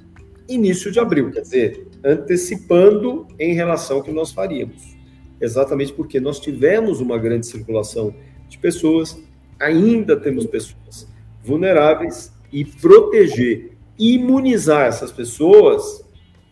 [0.49, 4.97] início de abril, quer dizer, antecipando em relação ao que nós faríamos.
[5.39, 8.13] Exatamente porque nós tivemos uma grande circulação
[8.49, 9.21] de pessoas,
[9.59, 11.07] ainda temos pessoas
[11.43, 16.03] vulneráveis e proteger, imunizar essas pessoas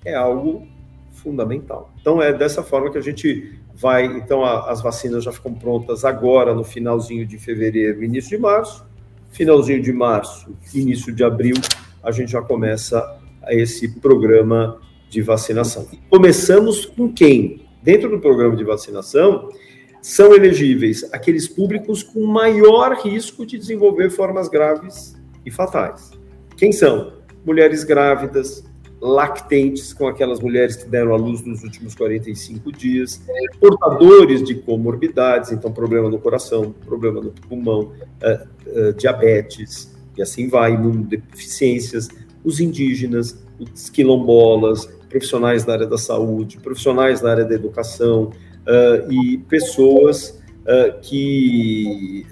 [0.04, 0.68] é algo
[1.12, 1.92] fundamental.
[2.00, 6.06] Então é dessa forma que a gente vai, então a, as vacinas já ficam prontas
[6.06, 8.86] agora no finalzinho de fevereiro, início de março.
[9.32, 11.56] Finalzinho de março, início de abril,
[12.02, 15.88] a gente já começa esse programa de vacinação.
[15.92, 17.66] E começamos com quem?
[17.84, 19.50] Dentro do programa de vacinação,
[20.02, 26.12] são elegíveis aqueles públicos com maior risco de desenvolver formas graves e fatais.
[26.56, 27.14] Quem são?
[27.44, 28.64] Mulheres grávidas,
[29.02, 33.22] lactentes, com aquelas mulheres que deram à luz nos últimos 45 dias,
[33.60, 40.48] portadores de comorbidades, então problema no coração, problema no pulmão, uh, uh, diabetes, e assim
[40.48, 42.08] vai, imunodeficiências,
[42.44, 48.32] os indígenas, os quilombolas, profissionais da área da saúde, profissionais da área da educação
[48.66, 50.44] uh, e pessoas
[51.04, 52.26] que,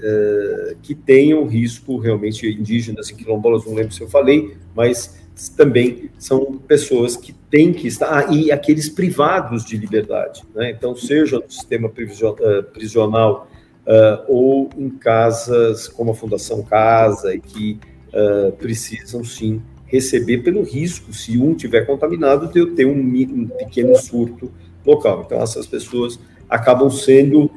[0.81, 5.22] que tenham risco realmente indígenas e quilombolas, não lembro se eu falei, mas
[5.55, 10.71] também são pessoas que têm que estar, ah, e aqueles privados de liberdade, né?
[10.71, 13.47] então, seja no sistema eh, prisional
[13.87, 21.13] uh, ou em casas como a Fundação Casa, que uh, precisam sim receber pelo risco,
[21.13, 24.51] se um tiver contaminado, de eu ter um, um pequeno surto
[24.85, 25.23] local.
[25.25, 26.19] Então, essas pessoas
[26.49, 27.51] acabam sendo uh,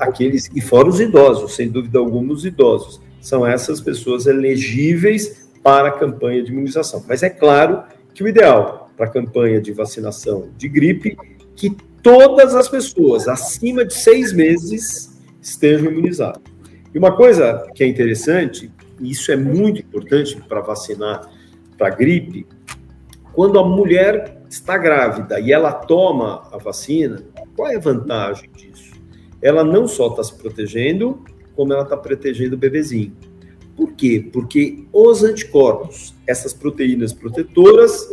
[0.00, 5.88] aqueles, e fora os idosos, sem dúvida alguma, os idosos, são essas pessoas elegíveis para
[5.88, 7.04] a campanha de imunização.
[7.08, 7.82] Mas é claro
[8.14, 11.16] que o ideal para a campanha de vacinação de gripe
[11.56, 11.70] que
[12.02, 16.42] todas as pessoas acima de seis meses estejam imunizadas.
[16.92, 18.70] E uma coisa que é interessante,
[19.00, 21.30] e isso é muito importante para vacinar
[21.78, 22.46] para gripe,
[23.32, 27.22] quando a mulher está grávida e ela toma a vacina,
[27.56, 28.90] qual é a vantagem disso?
[29.40, 33.16] Ela não só está se protegendo, como ela está protegendo o bebezinho.
[33.80, 34.28] Por quê?
[34.30, 38.10] Porque os anticorpos, essas proteínas protetoras,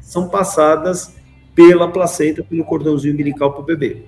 [0.00, 1.14] são passadas
[1.54, 4.04] pela placenta, pelo cordãozinho umbilical para o bebê.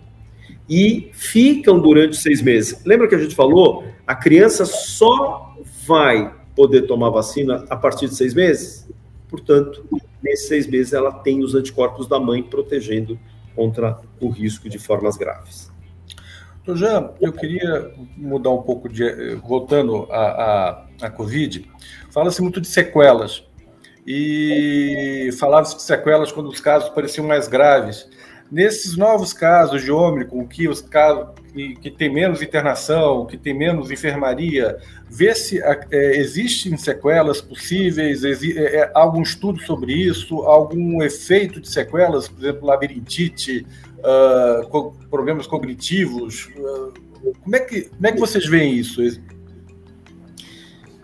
[0.66, 2.82] E ficam durante seis meses.
[2.86, 3.84] Lembra que a gente falou?
[4.06, 5.54] A criança só
[5.86, 8.88] vai poder tomar vacina a partir de seis meses?
[9.28, 9.86] Portanto,
[10.22, 13.20] nesses seis meses ela tem os anticorpos da mãe protegendo
[13.54, 15.70] contra o risco de formas graves.
[16.64, 19.34] Doutor Jean, eu queria mudar um pouco de.
[19.36, 21.70] voltando à, à, Covid,
[22.10, 23.44] fala-se muito de sequelas.
[24.06, 28.08] E falava-se de sequelas quando os casos pareciam mais graves.
[28.50, 33.54] Nesses novos casos de Ômicron, que os casos que, que tem menos internação, que tem
[33.54, 40.36] menos enfermaria, vê se é, existem sequelas possíveis, exi, é, é, algum estudo sobre isso,
[40.42, 43.66] algum efeito de sequelas, por exemplo, labirintite,
[44.04, 46.48] uh, co problemas cognitivos.
[46.56, 46.92] Uh,
[47.42, 49.00] como, é que, como é que vocês veem isso?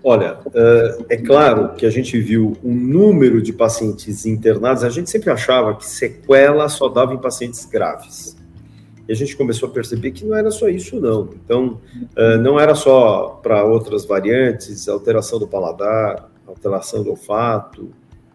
[0.02, 0.38] Olha,
[1.10, 5.76] é claro que a gente viu um número de pacientes internados, a gente sempre achava
[5.76, 8.34] que sequela só dava em pacientes graves.
[9.06, 11.28] E a gente começou a perceber que não era só isso, não.
[11.44, 11.78] Então,
[12.42, 17.90] não era só para outras variantes, alteração do paladar, alteração do olfato,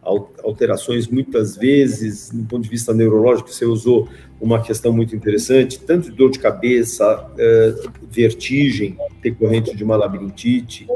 [0.05, 4.07] alterações muitas vezes, do ponto de vista neurológico, você usou
[4.39, 7.25] uma questão muito interessante, tanto de dor de cabeça,
[8.11, 10.87] vertigem decorrente de uma labirintite,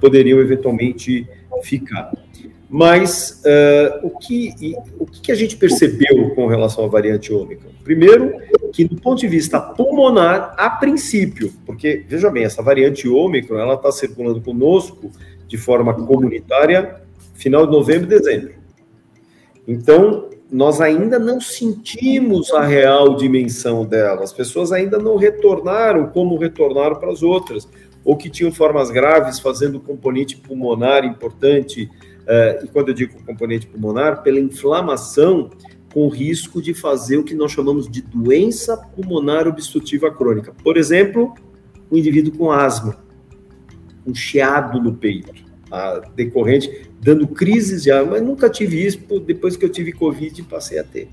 [0.00, 1.26] poderiam eventualmente
[1.62, 2.12] ficar.
[2.68, 4.54] Mas uh, o, que,
[4.96, 7.70] o que a gente percebeu com relação à variante ômicron?
[7.82, 8.32] Primeiro,
[8.72, 13.74] que do ponto de vista pulmonar, a princípio, porque, veja bem, essa variante ômicron, ela
[13.74, 15.10] está circulando conosco
[15.48, 17.00] de forma comunitária
[17.40, 18.54] final de novembro e dezembro.
[19.66, 24.22] Então, nós ainda não sentimos a real dimensão dela.
[24.22, 27.66] As pessoas ainda não retornaram como retornaram para as outras
[28.04, 31.84] ou que tinham formas graves, fazendo componente pulmonar importante,
[32.22, 35.50] uh, e quando eu digo componente pulmonar, pela inflamação,
[35.92, 40.54] com risco de fazer o que nós chamamos de doença pulmonar obstrutiva crônica.
[40.62, 41.34] Por exemplo,
[41.90, 42.96] um indivíduo com asma,
[44.06, 49.64] um chiado no peito, a decorrente, dando crises de mas nunca tive isso, depois que
[49.64, 51.08] eu tive Covid, passei a ter.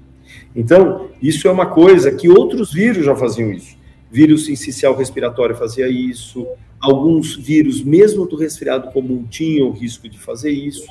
[0.55, 3.77] Então, isso é uma coisa que outros vírus já faziam isso.
[4.11, 6.47] Vírus sincicial respiratório fazia isso,
[6.79, 10.87] Alguns vírus, mesmo do resfriado comum, tinham risco de fazer isso,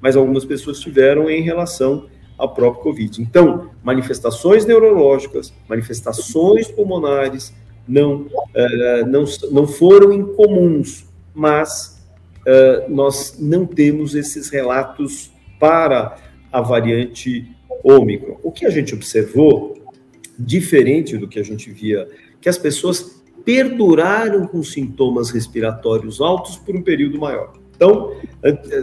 [0.00, 3.22] mas algumas pessoas tiveram em relação ao próprio Covid.
[3.22, 7.54] Então, manifestações neurológicas, manifestações pulmonares
[7.86, 11.97] não, uh, não, não foram incomuns, mas
[12.48, 15.30] uh, nós não temos esses relatos
[15.60, 16.16] para
[16.50, 17.46] a variante
[17.84, 18.38] Ômicron.
[18.42, 19.76] O que a gente observou,
[20.38, 22.08] diferente do que a gente via,
[22.40, 27.52] que as pessoas perduraram com sintomas respiratórios altos por um período maior.
[27.74, 28.12] Então,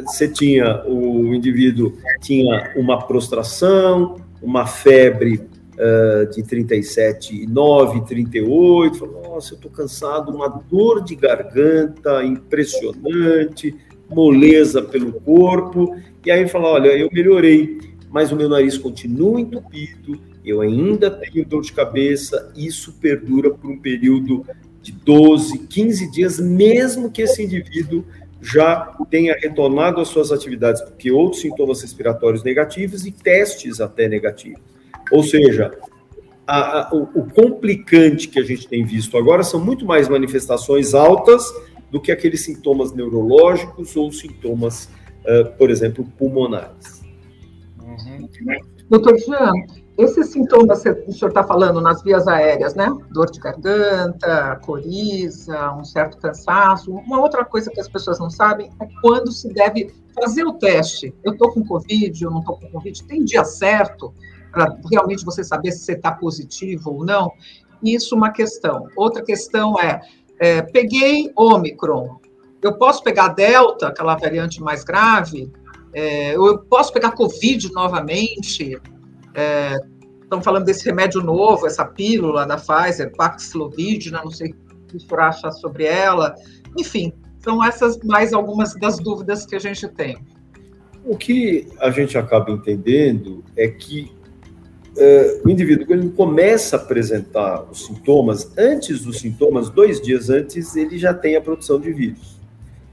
[0.05, 5.41] você tinha, o indivíduo tinha uma prostração, uma febre
[5.75, 13.75] uh, de 37,9, 38, falou, nossa, eu estou cansado, uma dor de garganta impressionante,
[14.09, 20.19] moleza pelo corpo, e aí fala, olha, eu melhorei, mas o meu nariz continua entupido,
[20.43, 24.45] eu ainda tenho dor de cabeça, isso perdura por um período
[24.81, 28.05] de 12, 15 dias, mesmo que esse indivíduo
[28.39, 34.74] já tenha retornado às suas atividades, porque outros sintomas respiratórios negativos e testes até negativos.
[35.11, 35.71] Ou seja,
[36.47, 40.93] a, a, o, o, complicante que a gente tem visto agora são muito mais manifestações
[40.93, 41.51] altas
[41.91, 44.89] do que aqueles sintomas neurológicos ou sintomas,
[45.21, 47.01] uh, por exemplo, pulmonares.
[47.81, 48.27] Uhum.
[48.89, 49.51] Doutor Jean,
[49.97, 52.93] esses sintomas que o senhor está falando nas vias aéreas, né?
[53.11, 56.91] Dor de garganta, coriza, um certo cansaço.
[56.91, 61.13] Uma outra coisa que as pessoas não sabem é quando se deve fazer o teste.
[61.23, 63.03] Eu estou com Covid, eu não estou com Covid.
[63.05, 64.13] Tem dia certo
[64.55, 67.29] para realmente você saber se você está positivo ou não?
[67.83, 68.87] Isso é uma questão.
[68.95, 69.99] Outra questão é,
[70.39, 72.17] é peguei Ômicron.
[72.61, 75.51] Eu posso pegar Delta, aquela variante mais grave?
[75.93, 78.79] É, eu posso pegar Covid novamente?
[79.33, 79.77] É,
[80.23, 84.99] estão falando desse remédio novo, essa pílula da Pfizer, Paxlovid, não sei o que o
[84.99, 86.33] senhor acha sobre ela.
[86.79, 90.17] Enfim, são essas mais algumas das dúvidas que a gente tem.
[91.03, 94.14] O que a gente acaba entendendo é que
[95.43, 100.75] o indivíduo, quando ele começa a apresentar os sintomas, antes dos sintomas, dois dias antes,
[100.75, 102.39] ele já tem a produção de vírus.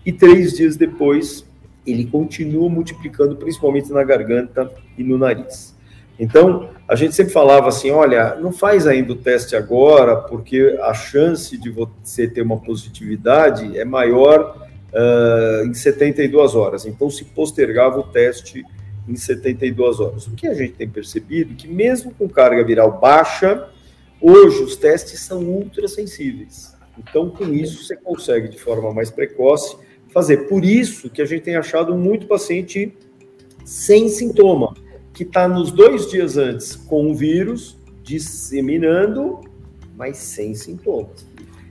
[0.04, 1.44] E três dias depois,
[1.86, 5.74] ele continua multiplicando, principalmente na garganta e no nariz.
[6.18, 10.94] Então, a gente sempre falava assim: olha, não faz ainda o teste agora, porque a
[10.94, 16.86] chance de você ter uma positividade é maior uh, em 72 horas.
[16.86, 18.64] Então, se postergava o teste
[19.08, 20.26] em 72 horas.
[20.26, 23.68] O que a gente tem percebido que, mesmo com carga viral baixa,
[24.20, 26.74] hoje os testes são ultra sensíveis.
[26.98, 29.76] Então, com isso, você consegue, de forma mais precoce,
[30.08, 30.48] fazer.
[30.48, 32.94] Por isso que a gente tem achado muito paciente
[33.64, 34.74] sem sintoma
[35.12, 39.40] que está nos dois dias antes com o vírus disseminando,
[39.96, 41.26] mas sem sintomas.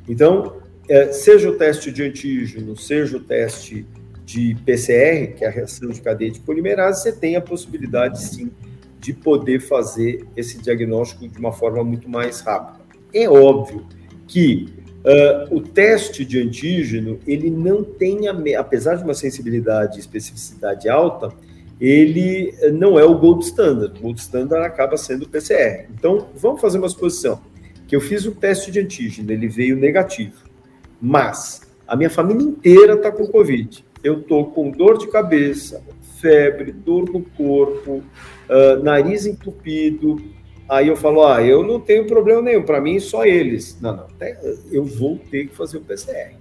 [0.07, 3.85] Então, é, seja o teste de antígeno, seja o teste
[4.31, 8.49] de PCR, que é a reação de cadeia de polimerase, você tem a possibilidade, sim,
[8.97, 12.79] de poder fazer esse diagnóstico de uma forma muito mais rápida.
[13.13, 13.85] É óbvio
[14.27, 14.73] que
[15.03, 20.87] uh, o teste de antígeno, ele não tem, a, apesar de uma sensibilidade e especificidade
[20.87, 21.33] alta,
[21.79, 23.99] ele não é o gold standard.
[23.99, 25.87] O gold standard acaba sendo o PCR.
[25.89, 27.41] Então, vamos fazer uma suposição,
[27.85, 30.45] que eu fiz o teste de antígeno, ele veio negativo,
[31.01, 33.90] mas a minha família inteira está com Covid.
[34.03, 35.83] Eu estou com dor de cabeça,
[36.19, 38.03] febre, dor no corpo,
[38.49, 40.21] uh, nariz entupido.
[40.67, 43.79] Aí eu falo, ah, eu não tenho problema nenhum, para mim só eles.
[43.81, 44.07] Não, não,
[44.71, 46.35] eu vou ter que fazer o PCR.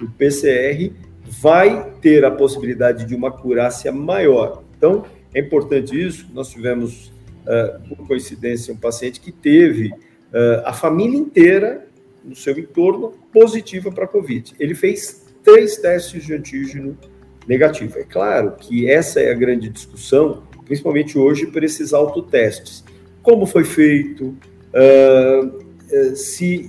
[0.00, 0.92] O PCR
[1.24, 4.62] vai ter a possibilidade de uma curácia maior.
[4.76, 5.04] Então,
[5.34, 6.26] é importante isso.
[6.32, 11.86] Nós tivemos, uh, por coincidência, um paciente que teve uh, a família inteira
[12.24, 14.54] no seu entorno positiva para a Covid.
[14.58, 16.98] Ele fez três testes de antígeno
[17.46, 17.96] negativo.
[18.00, 22.84] É claro que essa é a grande discussão, principalmente hoje, para esses autotestes.
[23.22, 24.36] Como foi feito,
[24.74, 26.68] uh, se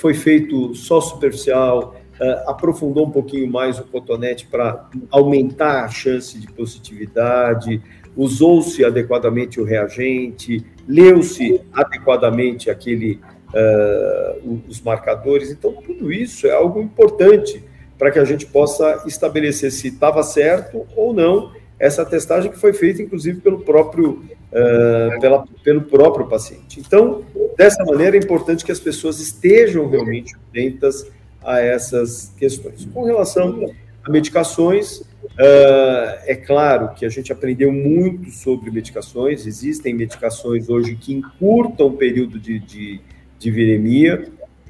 [0.00, 6.38] foi feito só superficial, uh, aprofundou um pouquinho mais o cotonete para aumentar a chance
[6.38, 7.82] de positividade,
[8.16, 13.20] usou-se adequadamente o reagente, leu-se adequadamente aquele
[13.52, 15.50] uh, os marcadores.
[15.50, 17.62] Então, tudo isso é algo importante
[17.98, 22.72] para que a gente possa estabelecer se estava certo ou não essa testagem que foi
[22.72, 26.80] feita, inclusive, pelo próprio, uh, pela, pelo próprio paciente.
[26.80, 27.22] Então,
[27.56, 31.06] dessa maneira, é importante que as pessoas estejam realmente atentas
[31.44, 32.86] a essas questões.
[32.86, 33.70] Com relação
[34.02, 40.96] a medicações, uh, é claro que a gente aprendeu muito sobre medicações, existem medicações hoje
[40.96, 43.00] que encurtam o período de, de,
[43.38, 44.28] de viremia,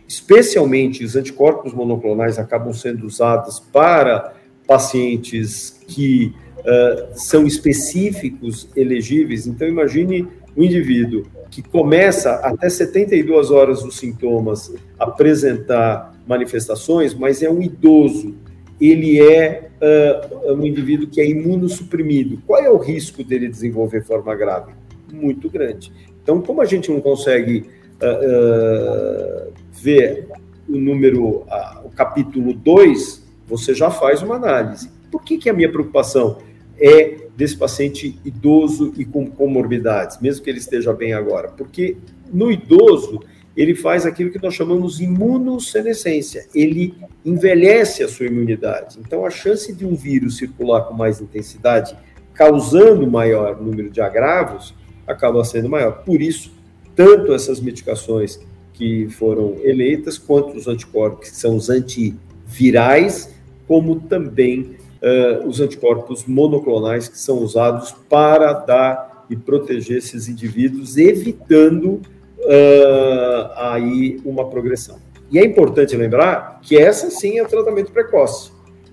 [0.09, 4.35] especialmente os anticorpos monoclonais acabam sendo usados para
[4.67, 9.47] pacientes que uh, são específicos, elegíveis.
[9.47, 17.51] Então, imagine um indivíduo que começa até 72 horas os sintomas apresentar manifestações, mas é
[17.51, 18.35] um idoso,
[18.81, 22.43] ele é uh, um indivíduo que é imunossuprimido.
[22.47, 24.73] Qual é o risco dele desenvolver forma grave?
[25.13, 25.93] Muito grande.
[26.23, 27.65] Então, como a gente não consegue
[28.03, 30.29] uh, uh, ver
[30.69, 31.45] o número,
[31.85, 34.91] o capítulo 2, você já faz uma análise.
[35.11, 36.39] Por que, que a minha preocupação
[36.79, 41.49] é desse paciente idoso e com comorbidades, mesmo que ele esteja bem agora?
[41.49, 41.97] Porque
[42.33, 43.21] no idoso,
[43.57, 46.47] ele faz aquilo que nós chamamos imunossenescência.
[46.55, 46.95] Ele
[47.25, 48.99] envelhece a sua imunidade.
[49.01, 51.97] Então, a chance de um vírus circular com mais intensidade,
[52.35, 54.75] causando maior número de agravos,
[55.07, 56.05] acaba sendo maior.
[56.05, 56.53] Por isso,
[56.97, 58.41] tanto essas medicações
[58.73, 63.35] que foram eleitas, quanto os anticorpos, que são os antivirais,
[63.69, 70.97] como também uh, os anticorpos monoclonais, que são usados para dar e proteger esses indivíduos,
[70.97, 72.01] evitando
[72.39, 74.99] uh, aí uma progressão.
[75.31, 78.53] E é importante lembrar que essa sim é tratamento precoce.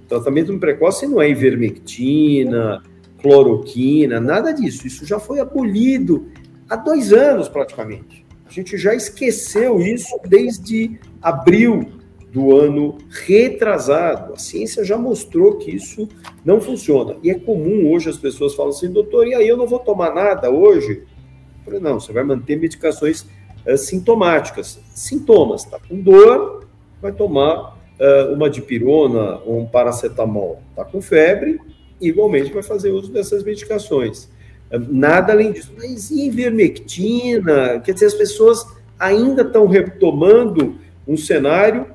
[0.09, 2.81] Tratamento precoce não é ivermectina,
[3.21, 4.85] cloroquina, nada disso.
[4.87, 6.27] Isso já foi abolido
[6.69, 8.25] há dois anos praticamente.
[8.45, 11.87] A gente já esqueceu isso desde abril
[12.33, 14.33] do ano retrasado.
[14.33, 16.09] A ciência já mostrou que isso
[16.43, 17.15] não funciona.
[17.23, 20.13] E é comum hoje as pessoas falam assim, doutor, e aí eu não vou tomar
[20.13, 21.03] nada hoje?
[21.03, 23.21] Eu falei, não, você vai manter medicações
[23.67, 24.79] uh, sintomáticas.
[24.95, 26.65] Sintomas, tá com dor,
[26.99, 30.61] vai tomar uh, uma dipirona ou um paracetamol.
[30.75, 31.59] Tá com febre,
[32.01, 34.27] igualmente vai fazer uso dessas medicações.
[34.71, 35.73] Uh, nada além disso.
[35.77, 37.79] Mas ivermectina?
[37.79, 38.65] Quer dizer, as pessoas
[38.99, 41.87] ainda estão retomando um cenário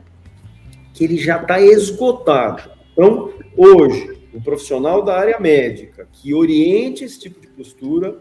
[0.92, 2.70] que ele já está esgotado.
[2.92, 8.18] Então, hoje, o profissional da área médica que oriente esse tipo de postura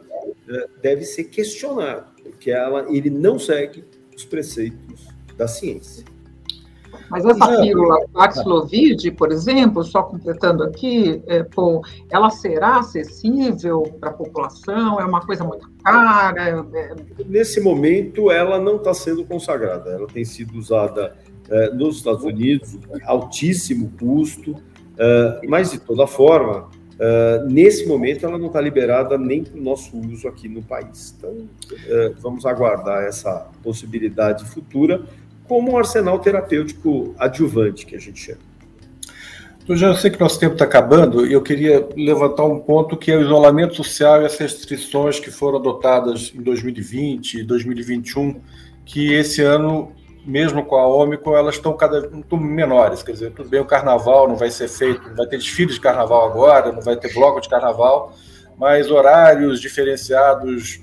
[0.81, 3.83] deve ser questionado porque ela, ele não segue
[4.15, 6.05] os preceitos da ciência.
[7.09, 11.45] Mas essa pílula Paxlovid, por exemplo, só completando aqui, é,
[12.09, 14.99] ela será acessível para a população?
[14.99, 16.65] É uma coisa muito cara?
[16.73, 16.95] É...
[17.25, 19.89] Nesse momento, ela não está sendo consagrada.
[19.91, 21.15] Ela tem sido usada
[21.49, 24.55] é, nos Estados Unidos, altíssimo custo,
[24.97, 29.61] é, mas de toda forma, Uh, nesse momento, ela não está liberada nem para o
[29.61, 31.13] nosso uso aqui no país.
[31.15, 35.03] Então, uh, vamos aguardar essa possibilidade futura
[35.47, 38.47] como um arsenal terapêutico adjuvante, que a gente chama.
[39.67, 43.11] Eu já sei que nosso tempo está acabando e eu queria levantar um ponto que
[43.11, 48.39] é o isolamento social e as restrições que foram adotadas em 2020 e 2021,
[48.85, 49.91] que esse ano,
[50.25, 53.03] mesmo com a Ômicron, elas estão cada estão menores.
[53.03, 55.81] Quer dizer, tudo bem, o carnaval não vai ser feito, não vai ter desfile de
[55.81, 58.15] carnaval agora, não vai ter bloco de carnaval,
[58.57, 60.79] mas horários diferenciados,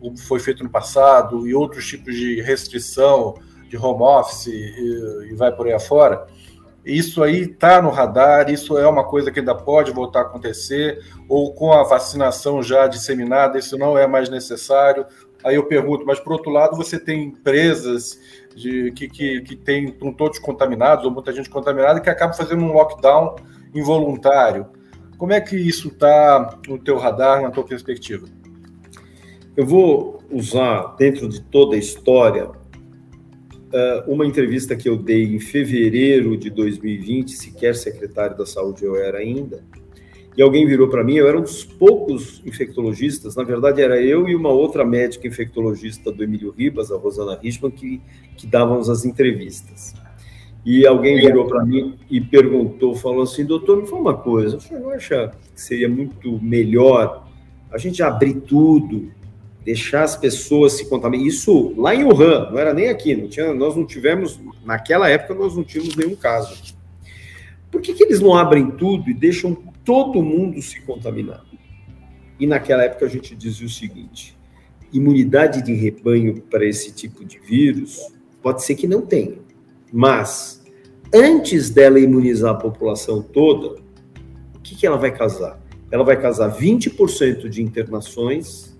[0.00, 3.34] como foi feito no passado, e outros tipos de restrição,
[3.68, 6.26] de home office e, e vai por aí afora
[6.84, 11.02] isso aí está no radar, isso é uma coisa que ainda pode voltar a acontecer,
[11.28, 15.06] ou com a vacinação já disseminada, isso não é mais necessário.
[15.42, 18.20] Aí eu pergunto, mas por outro lado, você tem empresas
[18.54, 22.62] de, que, que, que tem, estão todos contaminados, ou muita gente contaminada, que acaba fazendo
[22.62, 23.36] um lockdown
[23.74, 24.66] involuntário.
[25.16, 28.26] Como é que isso está no teu radar, na tua perspectiva?
[29.56, 35.38] Eu vou usar, dentro de toda a história, uh, uma entrevista que eu dei em
[35.38, 39.64] fevereiro de 2020, sequer secretário da saúde eu era ainda,
[40.36, 44.28] e alguém virou para mim, eu era um dos poucos infectologistas, na verdade era eu
[44.28, 48.00] e uma outra médica infectologista do Emílio Ribas, a Rosana Richman, que,
[48.36, 49.94] que dávamos as entrevistas.
[50.66, 54.76] E alguém virou para mim e perguntou, falou assim, doutor, me fala uma coisa, você
[54.76, 57.28] não acha que seria muito melhor
[57.70, 59.12] a gente abrir tudo,
[59.64, 61.26] deixar as pessoas se contaminar.
[61.26, 65.34] Isso lá em Wuhan, não era nem aqui, não tinha, nós não tivemos, naquela época
[65.34, 66.74] nós não tínhamos nenhum caso.
[67.70, 69.54] Por que, que eles não abrem tudo e deixam
[69.84, 71.44] todo mundo se contaminar?
[72.38, 74.36] E naquela época a gente dizia o seguinte:
[74.92, 77.98] imunidade de rebanho para esse tipo de vírus
[78.42, 79.38] pode ser que não tenha,
[79.92, 80.62] mas
[81.12, 83.80] antes dela imunizar a população toda,
[84.54, 85.58] o que, que ela vai causar?
[85.90, 88.73] Ela vai causar 20% de internações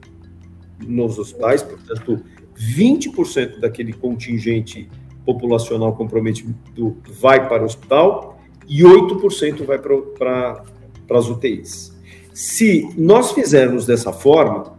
[0.87, 2.23] nos hospitais, portanto,
[2.57, 4.89] 20% daquele contingente
[5.25, 10.63] populacional comprometido vai para o hospital e 8% vai para
[11.11, 11.95] as UTIs.
[12.33, 14.77] Se nós fizermos dessa forma,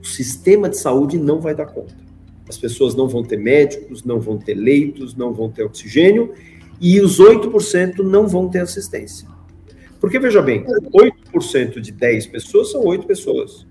[0.00, 1.96] o sistema de saúde não vai dar conta.
[2.48, 6.34] As pessoas não vão ter médicos, não vão ter leitos, não vão ter oxigênio
[6.80, 9.28] e os 8% não vão ter assistência.
[10.00, 13.66] Porque, veja bem, 8% de 10 pessoas são 8 pessoas.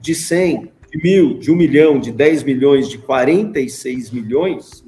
[0.00, 4.84] De 100, de mil, de um milhão, de 10 milhões, de 46 milhões,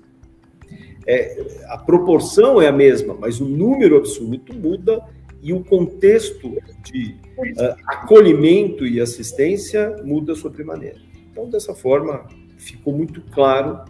[1.05, 5.05] é, a proporção é a mesma, mas o número absoluto muda
[5.43, 11.01] e o contexto de uh, acolhimento e assistência muda sobremaneira.
[11.31, 12.27] Então, dessa forma,
[12.57, 13.85] ficou muito claro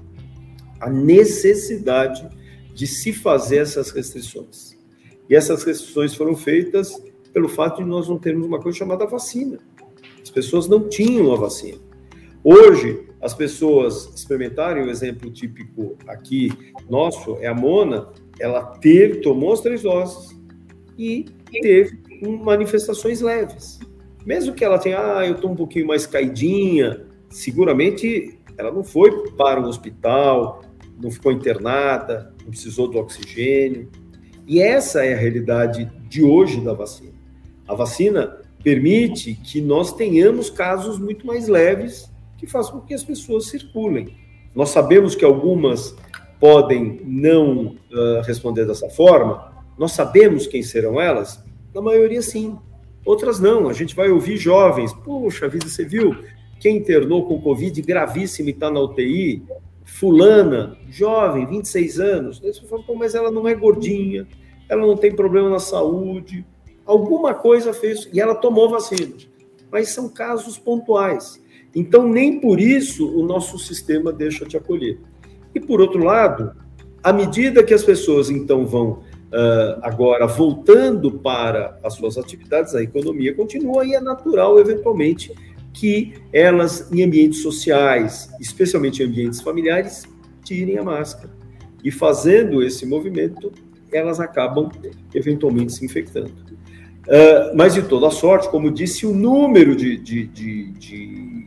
[0.81, 2.29] a necessidade
[2.75, 4.77] de se fazer essas restrições.
[5.29, 7.03] E essas restrições foram feitas
[7.33, 9.59] pelo fato de nós não termos uma coisa chamada vacina.
[10.23, 11.86] As pessoas não tinham a vacina.
[12.49, 16.49] Hoje, as pessoas experimentarem, o exemplo típico aqui
[16.89, 18.07] nosso é a Mona,
[18.39, 20.31] ela teve, tomou as três doses
[20.97, 21.99] e teve
[22.45, 23.81] manifestações leves.
[24.25, 29.29] Mesmo que ela tenha, ah, eu estou um pouquinho mais caidinha, seguramente ela não foi
[29.31, 30.63] para o hospital,
[31.03, 33.91] não ficou internada, não precisou do oxigênio.
[34.47, 37.11] E essa é a realidade de hoje da vacina.
[37.67, 43.05] A vacina permite que nós tenhamos casos muito mais leves que faz com que as
[43.05, 44.17] pessoas circulem.
[44.55, 45.95] Nós sabemos que algumas
[46.41, 51.43] podem não uh, responder dessa forma, nós sabemos quem serão elas?
[51.75, 52.59] Na maioria, sim.
[53.05, 53.69] Outras não.
[53.69, 56.17] A gente vai ouvir jovens, puxa vida, você viu
[56.59, 59.43] quem internou com Covid gravíssimo e está na UTI?
[59.85, 62.43] Fulana, jovem, 26 anos.
[62.43, 64.27] Aí você fala, Pô, mas ela não é gordinha,
[64.69, 66.45] ela não tem problema na saúde,
[66.85, 69.15] alguma coisa fez, e ela tomou vacina.
[69.71, 71.41] Mas são casos pontuais.
[71.75, 74.99] Então, nem por isso o nosso sistema deixa de acolher.
[75.55, 76.53] E, por outro lado,
[77.03, 82.83] à medida que as pessoas, então, vão uh, agora voltando para as suas atividades, a
[82.83, 85.33] economia continua e é natural, eventualmente,
[85.73, 90.05] que elas, em ambientes sociais, especialmente em ambientes familiares,
[90.43, 91.31] tirem a máscara.
[91.85, 93.53] E fazendo esse movimento,
[93.93, 94.71] elas acabam
[95.15, 96.33] eventualmente se infectando.
[97.07, 101.47] Uh, mas de toda sorte, como disse, o número de, de, de de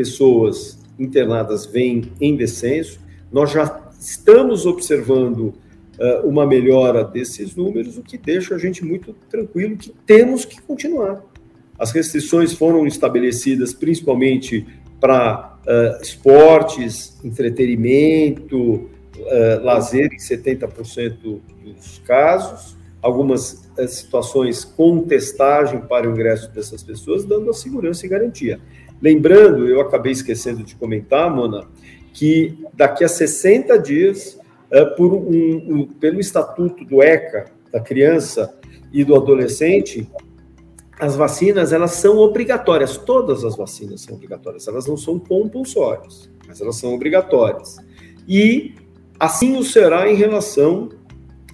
[0.00, 2.98] pessoas internadas vem em descenso.
[3.30, 5.52] Nós já estamos observando
[5.98, 10.58] uh, uma melhora desses números, o que deixa a gente muito tranquilo que temos que
[10.62, 11.22] continuar.
[11.78, 14.66] As restrições foram estabelecidas principalmente
[14.98, 18.90] para uh, esportes, entretenimento, uh,
[19.62, 27.50] lazer em 70% dos casos, algumas situações com testagem para o ingresso dessas pessoas, dando
[27.50, 28.60] a segurança e garantia.
[29.00, 31.66] Lembrando, eu acabei esquecendo de comentar, Mona,
[32.12, 34.38] que daqui a 60 dias,
[34.70, 38.58] uh, por um, um, pelo estatuto do ECA, da criança
[38.92, 40.08] e do adolescente,
[40.98, 42.98] as vacinas elas são obrigatórias.
[42.98, 44.68] Todas as vacinas são obrigatórias.
[44.68, 47.78] Elas não são compulsórias, mas elas são obrigatórias.
[48.28, 48.74] E
[49.18, 50.90] assim o será em relação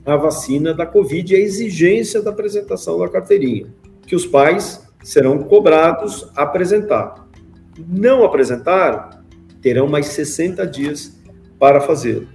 [0.05, 3.73] à vacina da Covid e a exigência da apresentação da carteirinha,
[4.05, 7.26] que os pais serão cobrados a apresentar.
[7.79, 9.11] Não apresentaram,
[9.61, 11.21] terão mais 60 dias
[11.59, 12.29] para fazê-lo.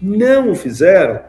[0.00, 1.20] Não o fizeram,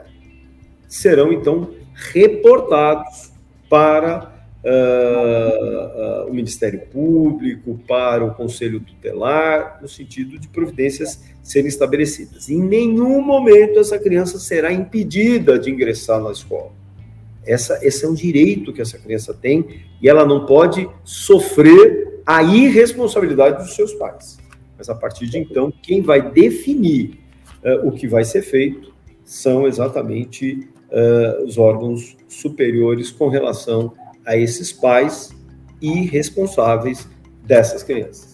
[0.88, 3.32] serão então reportados
[3.70, 4.34] para
[4.64, 12.50] uh, uh, o Ministério Público, para o Conselho Tutelar, no sentido de providências serem estabelecidas.
[12.50, 16.72] Em nenhum momento essa criança será impedida de ingressar na escola.
[17.46, 22.42] Essa, esse é um direito que essa criança tem e ela não pode sofrer a
[22.44, 24.38] irresponsabilidade dos seus pais.
[24.78, 27.20] Mas a partir de então, quem vai definir
[27.64, 28.94] uh, o que vai ser feito
[29.24, 33.94] são exatamente uh, os órgãos superiores com relação
[34.26, 35.34] a esses pais
[35.82, 37.08] e responsáveis
[37.44, 38.34] dessas crianças.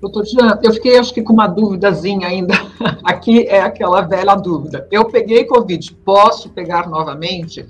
[0.00, 2.54] Doutor Jean, eu fiquei acho que com uma dúvidazinha ainda.
[3.02, 4.86] Aqui é aquela velha dúvida.
[4.92, 7.66] Eu peguei Covid, posso pegar novamente?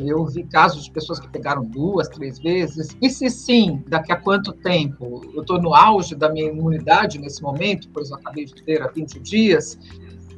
[0.00, 2.96] Eu vi casos de pessoas que pegaram duas, três vezes.
[3.00, 5.22] E se sim, daqui a quanto tempo?
[5.34, 8.88] Eu estou no auge da minha imunidade nesse momento, pois eu acabei de ter há
[8.88, 9.78] 20 dias.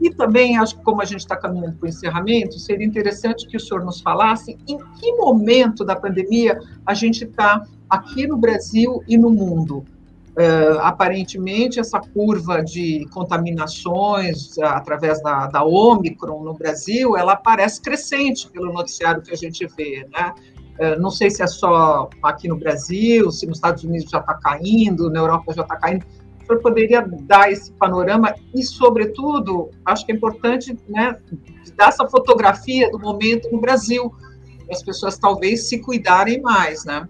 [0.01, 3.57] E também, acho que como a gente está caminhando para o encerramento, seria interessante que
[3.57, 9.03] o senhor nos falasse em que momento da pandemia a gente está aqui no Brasil
[9.09, 9.85] e no mundo.
[10.39, 17.81] Uh, aparentemente, essa curva de contaminações uh, através da, da Omicron no Brasil, ela parece
[17.81, 20.35] crescente pelo noticiário que a gente vê, né?
[20.79, 24.35] Uh, não sei se é só aqui no Brasil, se nos Estados Unidos já está
[24.35, 26.05] caindo, na Europa já está caindo
[26.43, 31.17] o senhor poderia dar esse panorama e, sobretudo, acho que é importante né,
[31.77, 34.15] dar essa fotografia do momento no Brasil,
[34.71, 37.09] as pessoas talvez se cuidarem mais, né?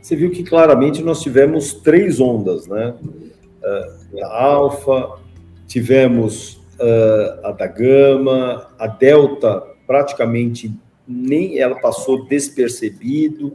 [0.00, 2.94] Você viu que claramente nós tivemos três ondas, né?
[3.02, 5.18] Uh, a alfa,
[5.66, 10.72] tivemos uh, a da gama, a delta praticamente
[11.06, 13.52] nem ela passou despercebido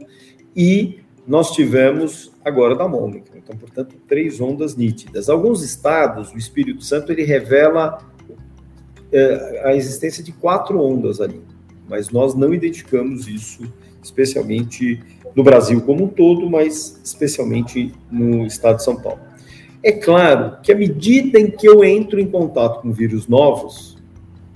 [0.56, 3.38] e nós tivemos agora da Ômicron.
[3.38, 5.28] Então, portanto, três ondas nítidas.
[5.28, 7.98] Alguns estados, o Espírito Santo, ele revela
[9.12, 11.40] é, a existência de quatro ondas ali,
[11.88, 13.62] mas nós não identificamos isso,
[14.04, 15.00] especialmente
[15.34, 19.20] no Brasil como um todo, mas especialmente no estado de São Paulo.
[19.82, 23.98] É claro que à medida em que eu entro em contato com vírus novos,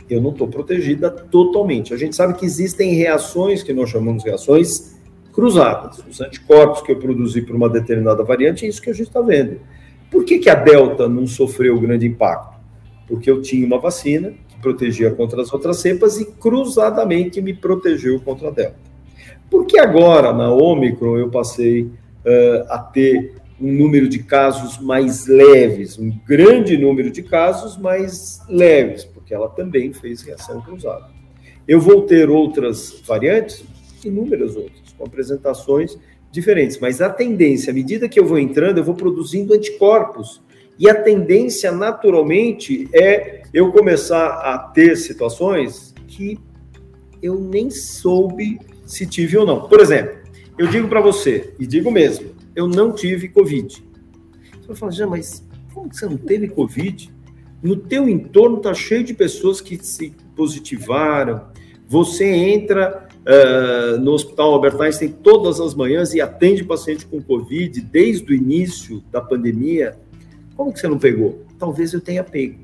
[0.09, 1.93] eu não estou protegida totalmente.
[1.93, 4.97] A gente sabe que existem reações que nós chamamos de reações
[5.33, 6.03] cruzadas.
[6.09, 9.21] Os anticorpos que eu produzi para uma determinada variante, é isso que a gente está
[9.21, 9.61] vendo.
[10.11, 12.59] Por que, que a Delta não sofreu grande impacto?
[13.07, 18.19] Porque eu tinha uma vacina que protegia contra as outras cepas e cruzadamente me protegeu
[18.21, 18.88] contra a Delta.
[19.51, 25.27] Por que agora, na Omicron, eu passei uh, a ter um número de casos mais
[25.27, 31.07] leves, um grande número de casos mais leves, porque ela também fez reação cruzada.
[31.67, 33.65] Eu vou ter outras variantes,
[34.05, 35.99] inúmeras outras com apresentações
[36.31, 36.79] diferentes.
[36.79, 40.41] Mas a tendência, à medida que eu vou entrando, eu vou produzindo anticorpos.
[40.79, 46.39] E a tendência, naturalmente, é eu começar a ter situações que
[47.21, 49.69] eu nem soube se tive ou não.
[49.69, 50.19] Por exemplo,
[50.57, 53.85] eu digo para você, e digo mesmo, eu não tive Covid.
[54.61, 57.13] Você vai falar, já, mas como você não teve Covid?
[57.63, 61.49] No teu entorno está cheio de pessoas que se positivaram.
[61.87, 67.81] Você entra uh, no Hospital Albert Einstein todas as manhãs e atende paciente com Covid
[67.83, 69.99] desde o início da pandemia.
[70.57, 71.45] Como que você não pegou?
[71.59, 72.61] Talvez eu tenha pego.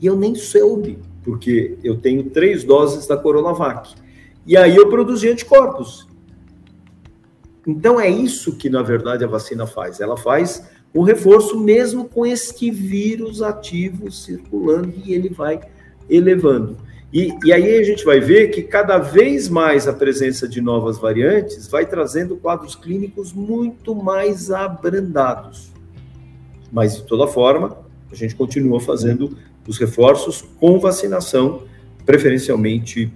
[0.00, 3.94] E eu nem soube, porque eu tenho três doses da Coronavac.
[4.48, 6.08] E aí eu produzi anticorpos.
[7.66, 10.00] Então é isso que, na verdade, a vacina faz.
[10.00, 15.60] Ela faz um reforço mesmo com este vírus ativo circulando e ele vai
[16.08, 16.78] elevando.
[17.12, 20.98] E, e, aí a gente vai ver que cada vez mais a presença de novas
[20.98, 25.70] variantes vai trazendo quadros clínicos muito mais abrandados.
[26.72, 27.78] Mas, de toda forma,
[28.10, 29.36] a gente continua fazendo
[29.66, 31.64] os reforços com vacinação,
[32.06, 33.12] preferencialmente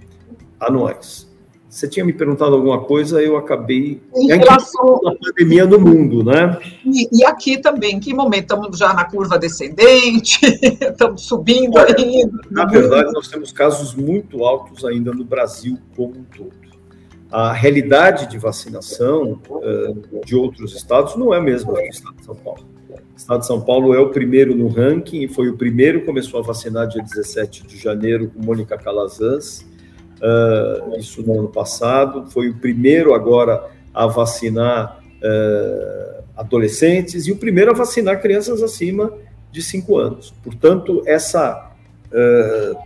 [0.67, 1.31] anuais.
[1.73, 3.99] Você tinha me perguntado alguma coisa, eu acabei.
[4.15, 6.59] Em relação à pandemia no mundo, né?
[6.85, 8.43] E, e, aqui também, em que momento?
[8.43, 10.37] Estamos já na curva descendente?
[10.79, 12.41] Estamos subindo Olha, ainda?
[12.51, 16.53] Na verdade, nós temos casos muito altos ainda no Brasil como um todo.
[17.31, 22.25] A realidade de vacinação uh, de outros estados não é a mesma do estado de
[22.25, 22.67] São Paulo.
[22.87, 26.43] O estado de São Paulo é o primeiro no ranking, foi o primeiro, começou a
[26.43, 29.72] vacinar dia 17 de janeiro com Mônica Calazans
[30.23, 37.35] uh, isso no ano passado, foi o primeiro agora a vacinar uh, adolescentes e o
[37.35, 39.13] primeiro a vacinar crianças acima
[39.51, 40.33] de 5 anos.
[40.43, 41.71] Portanto, essa
[42.07, 42.77] uh,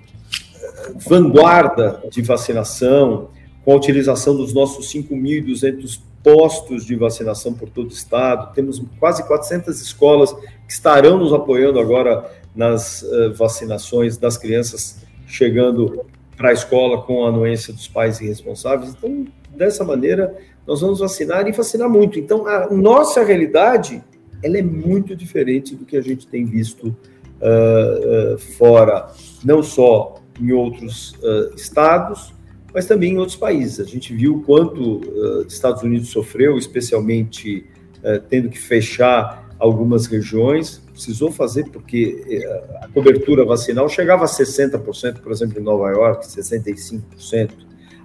[1.08, 3.30] vanguarda de vacinação,
[3.64, 9.26] com a utilização dos nossos 5.200 postos de vacinação por todo o estado, temos quase
[9.26, 16.06] 400 escolas que estarão nos apoiando agora nas uh, vacinações das crianças chegando
[16.38, 18.94] para a escola com a anuência dos pais irresponsáveis.
[18.96, 22.20] Então, dessa maneira, nós vamos vacinar e vacinar muito.
[22.20, 24.04] Então, a nossa realidade
[24.44, 26.96] ela é muito diferente do que a gente tem visto
[27.42, 29.08] uh, uh, fora,
[29.44, 32.34] não só em outros uh, estados,
[32.74, 33.80] mas também em outros países.
[33.80, 35.00] A gente viu quanto
[35.46, 37.66] os Estados Unidos sofreu, especialmente
[38.30, 42.44] tendo que fechar algumas regiões, precisou fazer porque
[42.82, 47.52] a cobertura vacinal chegava a 60%, por exemplo, em Nova York, 65%.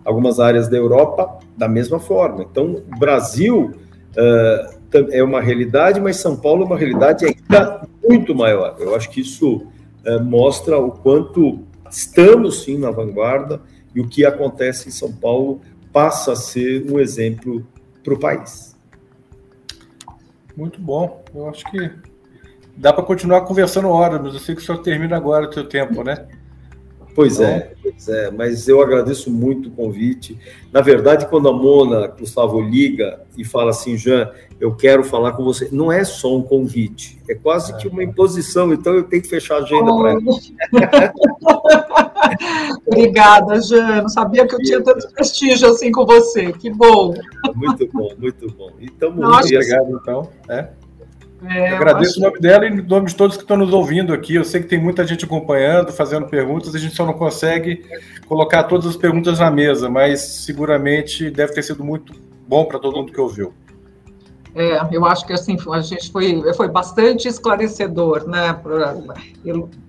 [0.05, 2.43] Algumas áreas da Europa, da mesma forma.
[2.43, 3.72] Então, o Brasil
[4.12, 8.76] uh, é uma realidade, mas São Paulo é uma realidade ainda muito maior.
[8.78, 9.66] Eu acho que isso
[10.05, 13.61] é, mostra o quanto estamos sim na vanguarda
[13.95, 15.61] e o que acontece em São Paulo
[15.93, 17.64] passa a ser um exemplo
[18.03, 18.76] para o país.
[20.57, 21.24] Muito bom.
[21.34, 22.12] Eu acho que
[22.77, 25.64] dá para continuar conversando horas, mas eu sei que o senhor termina agora o seu
[25.64, 26.27] tempo, né?
[27.14, 30.39] Pois é, então, pois é, mas eu agradeço muito o convite.
[30.73, 35.45] Na verdade, quando a Mona Gustavo liga e fala assim, Jean, eu quero falar com
[35.45, 39.29] você, não é só um convite, é quase que uma imposição, então eu tenho que
[39.29, 40.23] fechar a agenda para ela.
[42.87, 44.03] Obrigada, Jean.
[44.03, 46.51] Não sabia que eu tinha tanto prestígio assim com você.
[46.53, 47.12] Que bom.
[47.55, 48.70] Muito bom, muito bom.
[48.81, 50.31] Então, muito obrigado, então.
[50.49, 50.68] É.
[51.45, 54.34] É, agradeço o nome dela e em nome de todos que estão nos ouvindo aqui.
[54.34, 57.84] Eu sei que tem muita gente acompanhando, fazendo perguntas, a gente só não consegue
[58.26, 62.14] colocar todas as perguntas na mesa, mas seguramente deve ter sido muito
[62.47, 63.53] bom para todo mundo que ouviu.
[64.55, 68.61] É, eu acho que assim a gente foi, foi bastante esclarecedor, né?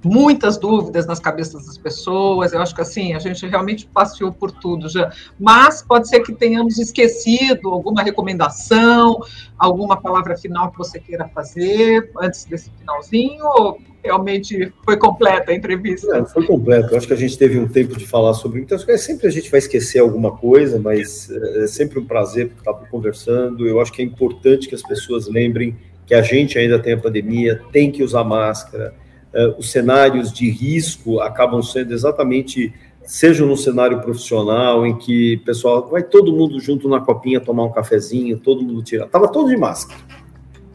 [0.03, 2.53] muitas dúvidas nas cabeças das pessoas.
[2.53, 5.11] Eu acho que assim a gente realmente passeou por tudo já.
[5.37, 9.19] Mas pode ser que tenhamos esquecido alguma recomendação,
[9.57, 13.43] alguma palavra final que você queira fazer antes desse finalzinho.
[13.45, 16.07] Ou realmente foi completa a entrevista?
[16.07, 16.95] Não, foi completa.
[16.97, 19.05] Acho que a gente teve um tempo de falar sobre muitas coisas.
[19.05, 23.65] Sempre a gente vai esquecer alguma coisa, mas é, é sempre um prazer estar conversando.
[23.65, 25.75] Eu acho que é importante que as pessoas lembrem
[26.05, 28.93] que a gente ainda tem a pandemia, tem que usar máscara.
[29.33, 32.73] Uh, os cenários de risco acabam sendo exatamente,
[33.03, 37.71] seja no cenário profissional, em que pessoal vai todo mundo junto na copinha tomar um
[37.71, 39.07] cafezinho, todo mundo tira.
[39.07, 39.99] Tava todo de máscara.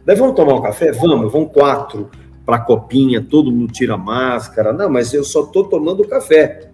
[0.04, 0.90] Daí vamos tomar um café?
[0.92, 2.10] Vamos, vão quatro
[2.48, 4.72] para a copinha, todo mundo tira máscara.
[4.72, 6.70] Não, mas eu só estou tomando café.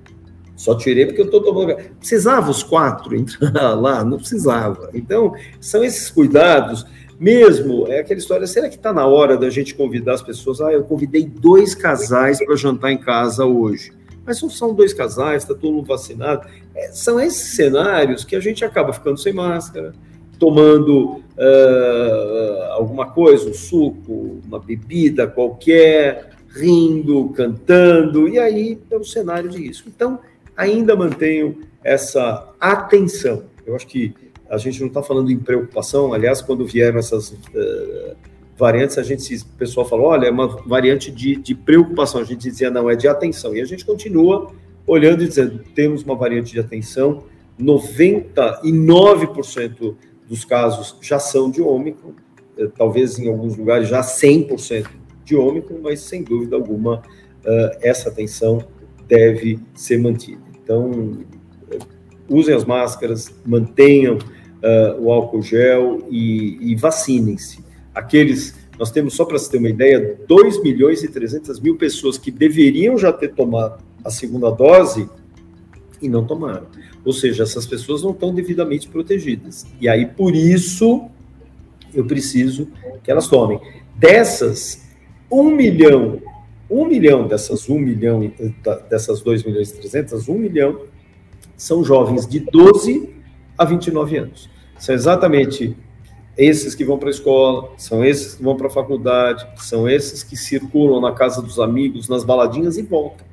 [0.55, 1.91] Só tirei porque eu estou tomando café.
[1.99, 4.05] Precisava os quatro entrar lá?
[4.05, 4.91] Não precisava.
[4.95, 6.87] Então, são esses cuidados.
[7.18, 10.61] Mesmo, é aquela história, será que está na hora da gente convidar as pessoas?
[10.61, 13.91] Ah, eu convidei dois casais para jantar em casa hoje.
[14.25, 16.47] Mas não são dois casais, está todo mundo vacinado.
[16.72, 19.93] É, são esses cenários que a gente acaba ficando sem máscara,
[20.39, 29.05] tomando uh, alguma coisa, um suco, uma bebida qualquer, rindo, cantando, e aí é um
[29.05, 29.89] cenário de risco.
[29.95, 30.18] Então,
[30.57, 33.45] ainda mantenho essa atenção.
[33.66, 34.14] Eu acho que
[34.49, 38.16] a gente não está falando em preocupação, aliás, quando vieram essas uh,
[38.57, 42.49] variantes, a gente, o pessoal falou, olha, é uma variante de, de preocupação, a gente
[42.49, 44.53] dizia, não, é de atenção, e a gente continua
[44.87, 47.24] olhando e dizendo, temos uma variante de atenção,
[47.61, 49.95] 99%
[50.29, 52.12] dos casos já são de Ômicron,
[52.57, 54.89] eh, talvez em alguns lugares já 100%
[55.25, 57.03] de Ômicron, mas sem dúvida alguma
[57.45, 58.64] eh, essa atenção
[59.07, 60.43] deve ser mantida.
[60.62, 61.18] Então,
[61.70, 61.79] eh,
[62.29, 64.18] usem as máscaras, mantenham
[64.99, 67.62] o álcool gel e, e vacinem-se.
[67.95, 72.16] Aqueles, nós temos, só para você ter uma ideia, 2 milhões e 300 mil pessoas
[72.16, 75.07] que deveriam já ter tomado a segunda dose
[76.01, 76.66] e não tomaram.
[77.05, 79.66] Ou seja, essas pessoas não estão devidamente protegidas.
[79.80, 81.09] E aí, por isso,
[81.92, 82.68] eu preciso
[83.02, 83.61] que elas tomem.
[83.94, 84.82] Dessas,
[85.30, 86.20] um milhão,
[86.68, 88.32] um milhão dessas um milhão,
[88.88, 90.80] dessas 2 milhões e 300, um milhão
[91.57, 93.11] são jovens de 12
[93.57, 94.50] a 29 anos.
[94.78, 95.76] São exatamente
[96.36, 100.24] esses que vão para a escola, são esses que vão para a faculdade, são esses
[100.24, 103.24] que circulam na casa dos amigos, nas baladinhas e voltam.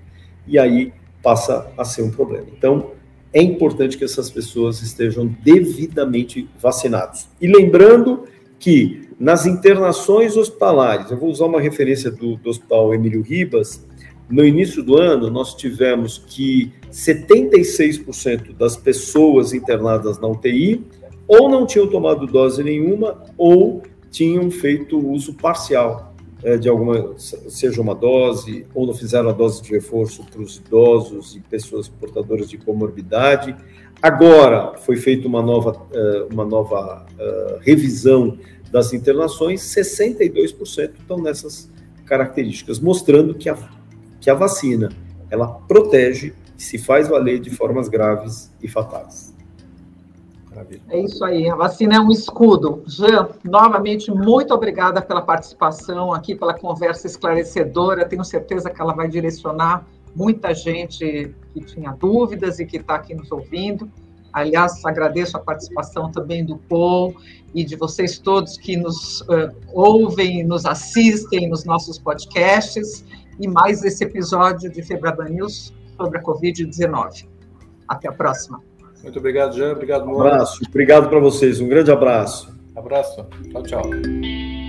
[0.46, 0.94] E aí
[1.24, 2.48] passa a ser um problema.
[2.56, 2.92] Então,
[3.34, 7.30] é importante que essas pessoas estejam devidamente vacinadas.
[7.40, 8.26] E lembrando
[8.60, 13.86] que nas internações hospitalares, eu vou usar uma referência do, do Hospital Emílio Ribas,
[14.30, 20.86] no início do ano, nós tivemos que 76% das pessoas internadas na UTI
[21.28, 26.11] ou não tinham tomado dose nenhuma ou tinham feito uso parcial
[26.60, 31.36] de alguma, seja uma dose, ou não fizeram a dose de reforço para os idosos
[31.36, 33.56] e pessoas portadoras de comorbidade.
[34.02, 38.40] Agora foi feita uma nova, é, uma nova uh, revisão
[38.72, 41.70] das internações, 62% estão nessas
[42.06, 43.56] características, mostrando que a
[44.22, 44.90] que a vacina
[45.30, 49.31] ela protege e se faz valer de formas graves e fatais.
[50.52, 50.82] Maravilha.
[50.90, 52.84] É isso aí, a vacina é um escudo.
[52.86, 58.06] Jean, novamente, muito obrigada pela participação aqui, pela conversa esclarecedora.
[58.06, 63.16] Tenho certeza que ela vai direcionar muita gente que tinha dúvidas e que está aqui
[63.16, 63.90] nos ouvindo.
[64.34, 67.16] Aliás, agradeço a participação também do Paul
[67.54, 73.06] e de vocês todos que nos uh, ouvem, nos assistem nos nossos podcasts
[73.40, 77.28] e mais esse episódio de Febraban News sobre a Covid-19.
[77.88, 78.71] Até a próxima.
[79.04, 79.72] Muito obrigado, Jean.
[79.72, 80.24] Obrigado, Moura.
[80.24, 80.60] Um abraço.
[80.68, 81.60] Obrigado para vocês.
[81.60, 82.54] Um grande abraço.
[82.76, 83.26] Abraço.
[83.52, 84.61] Tchau, tchau.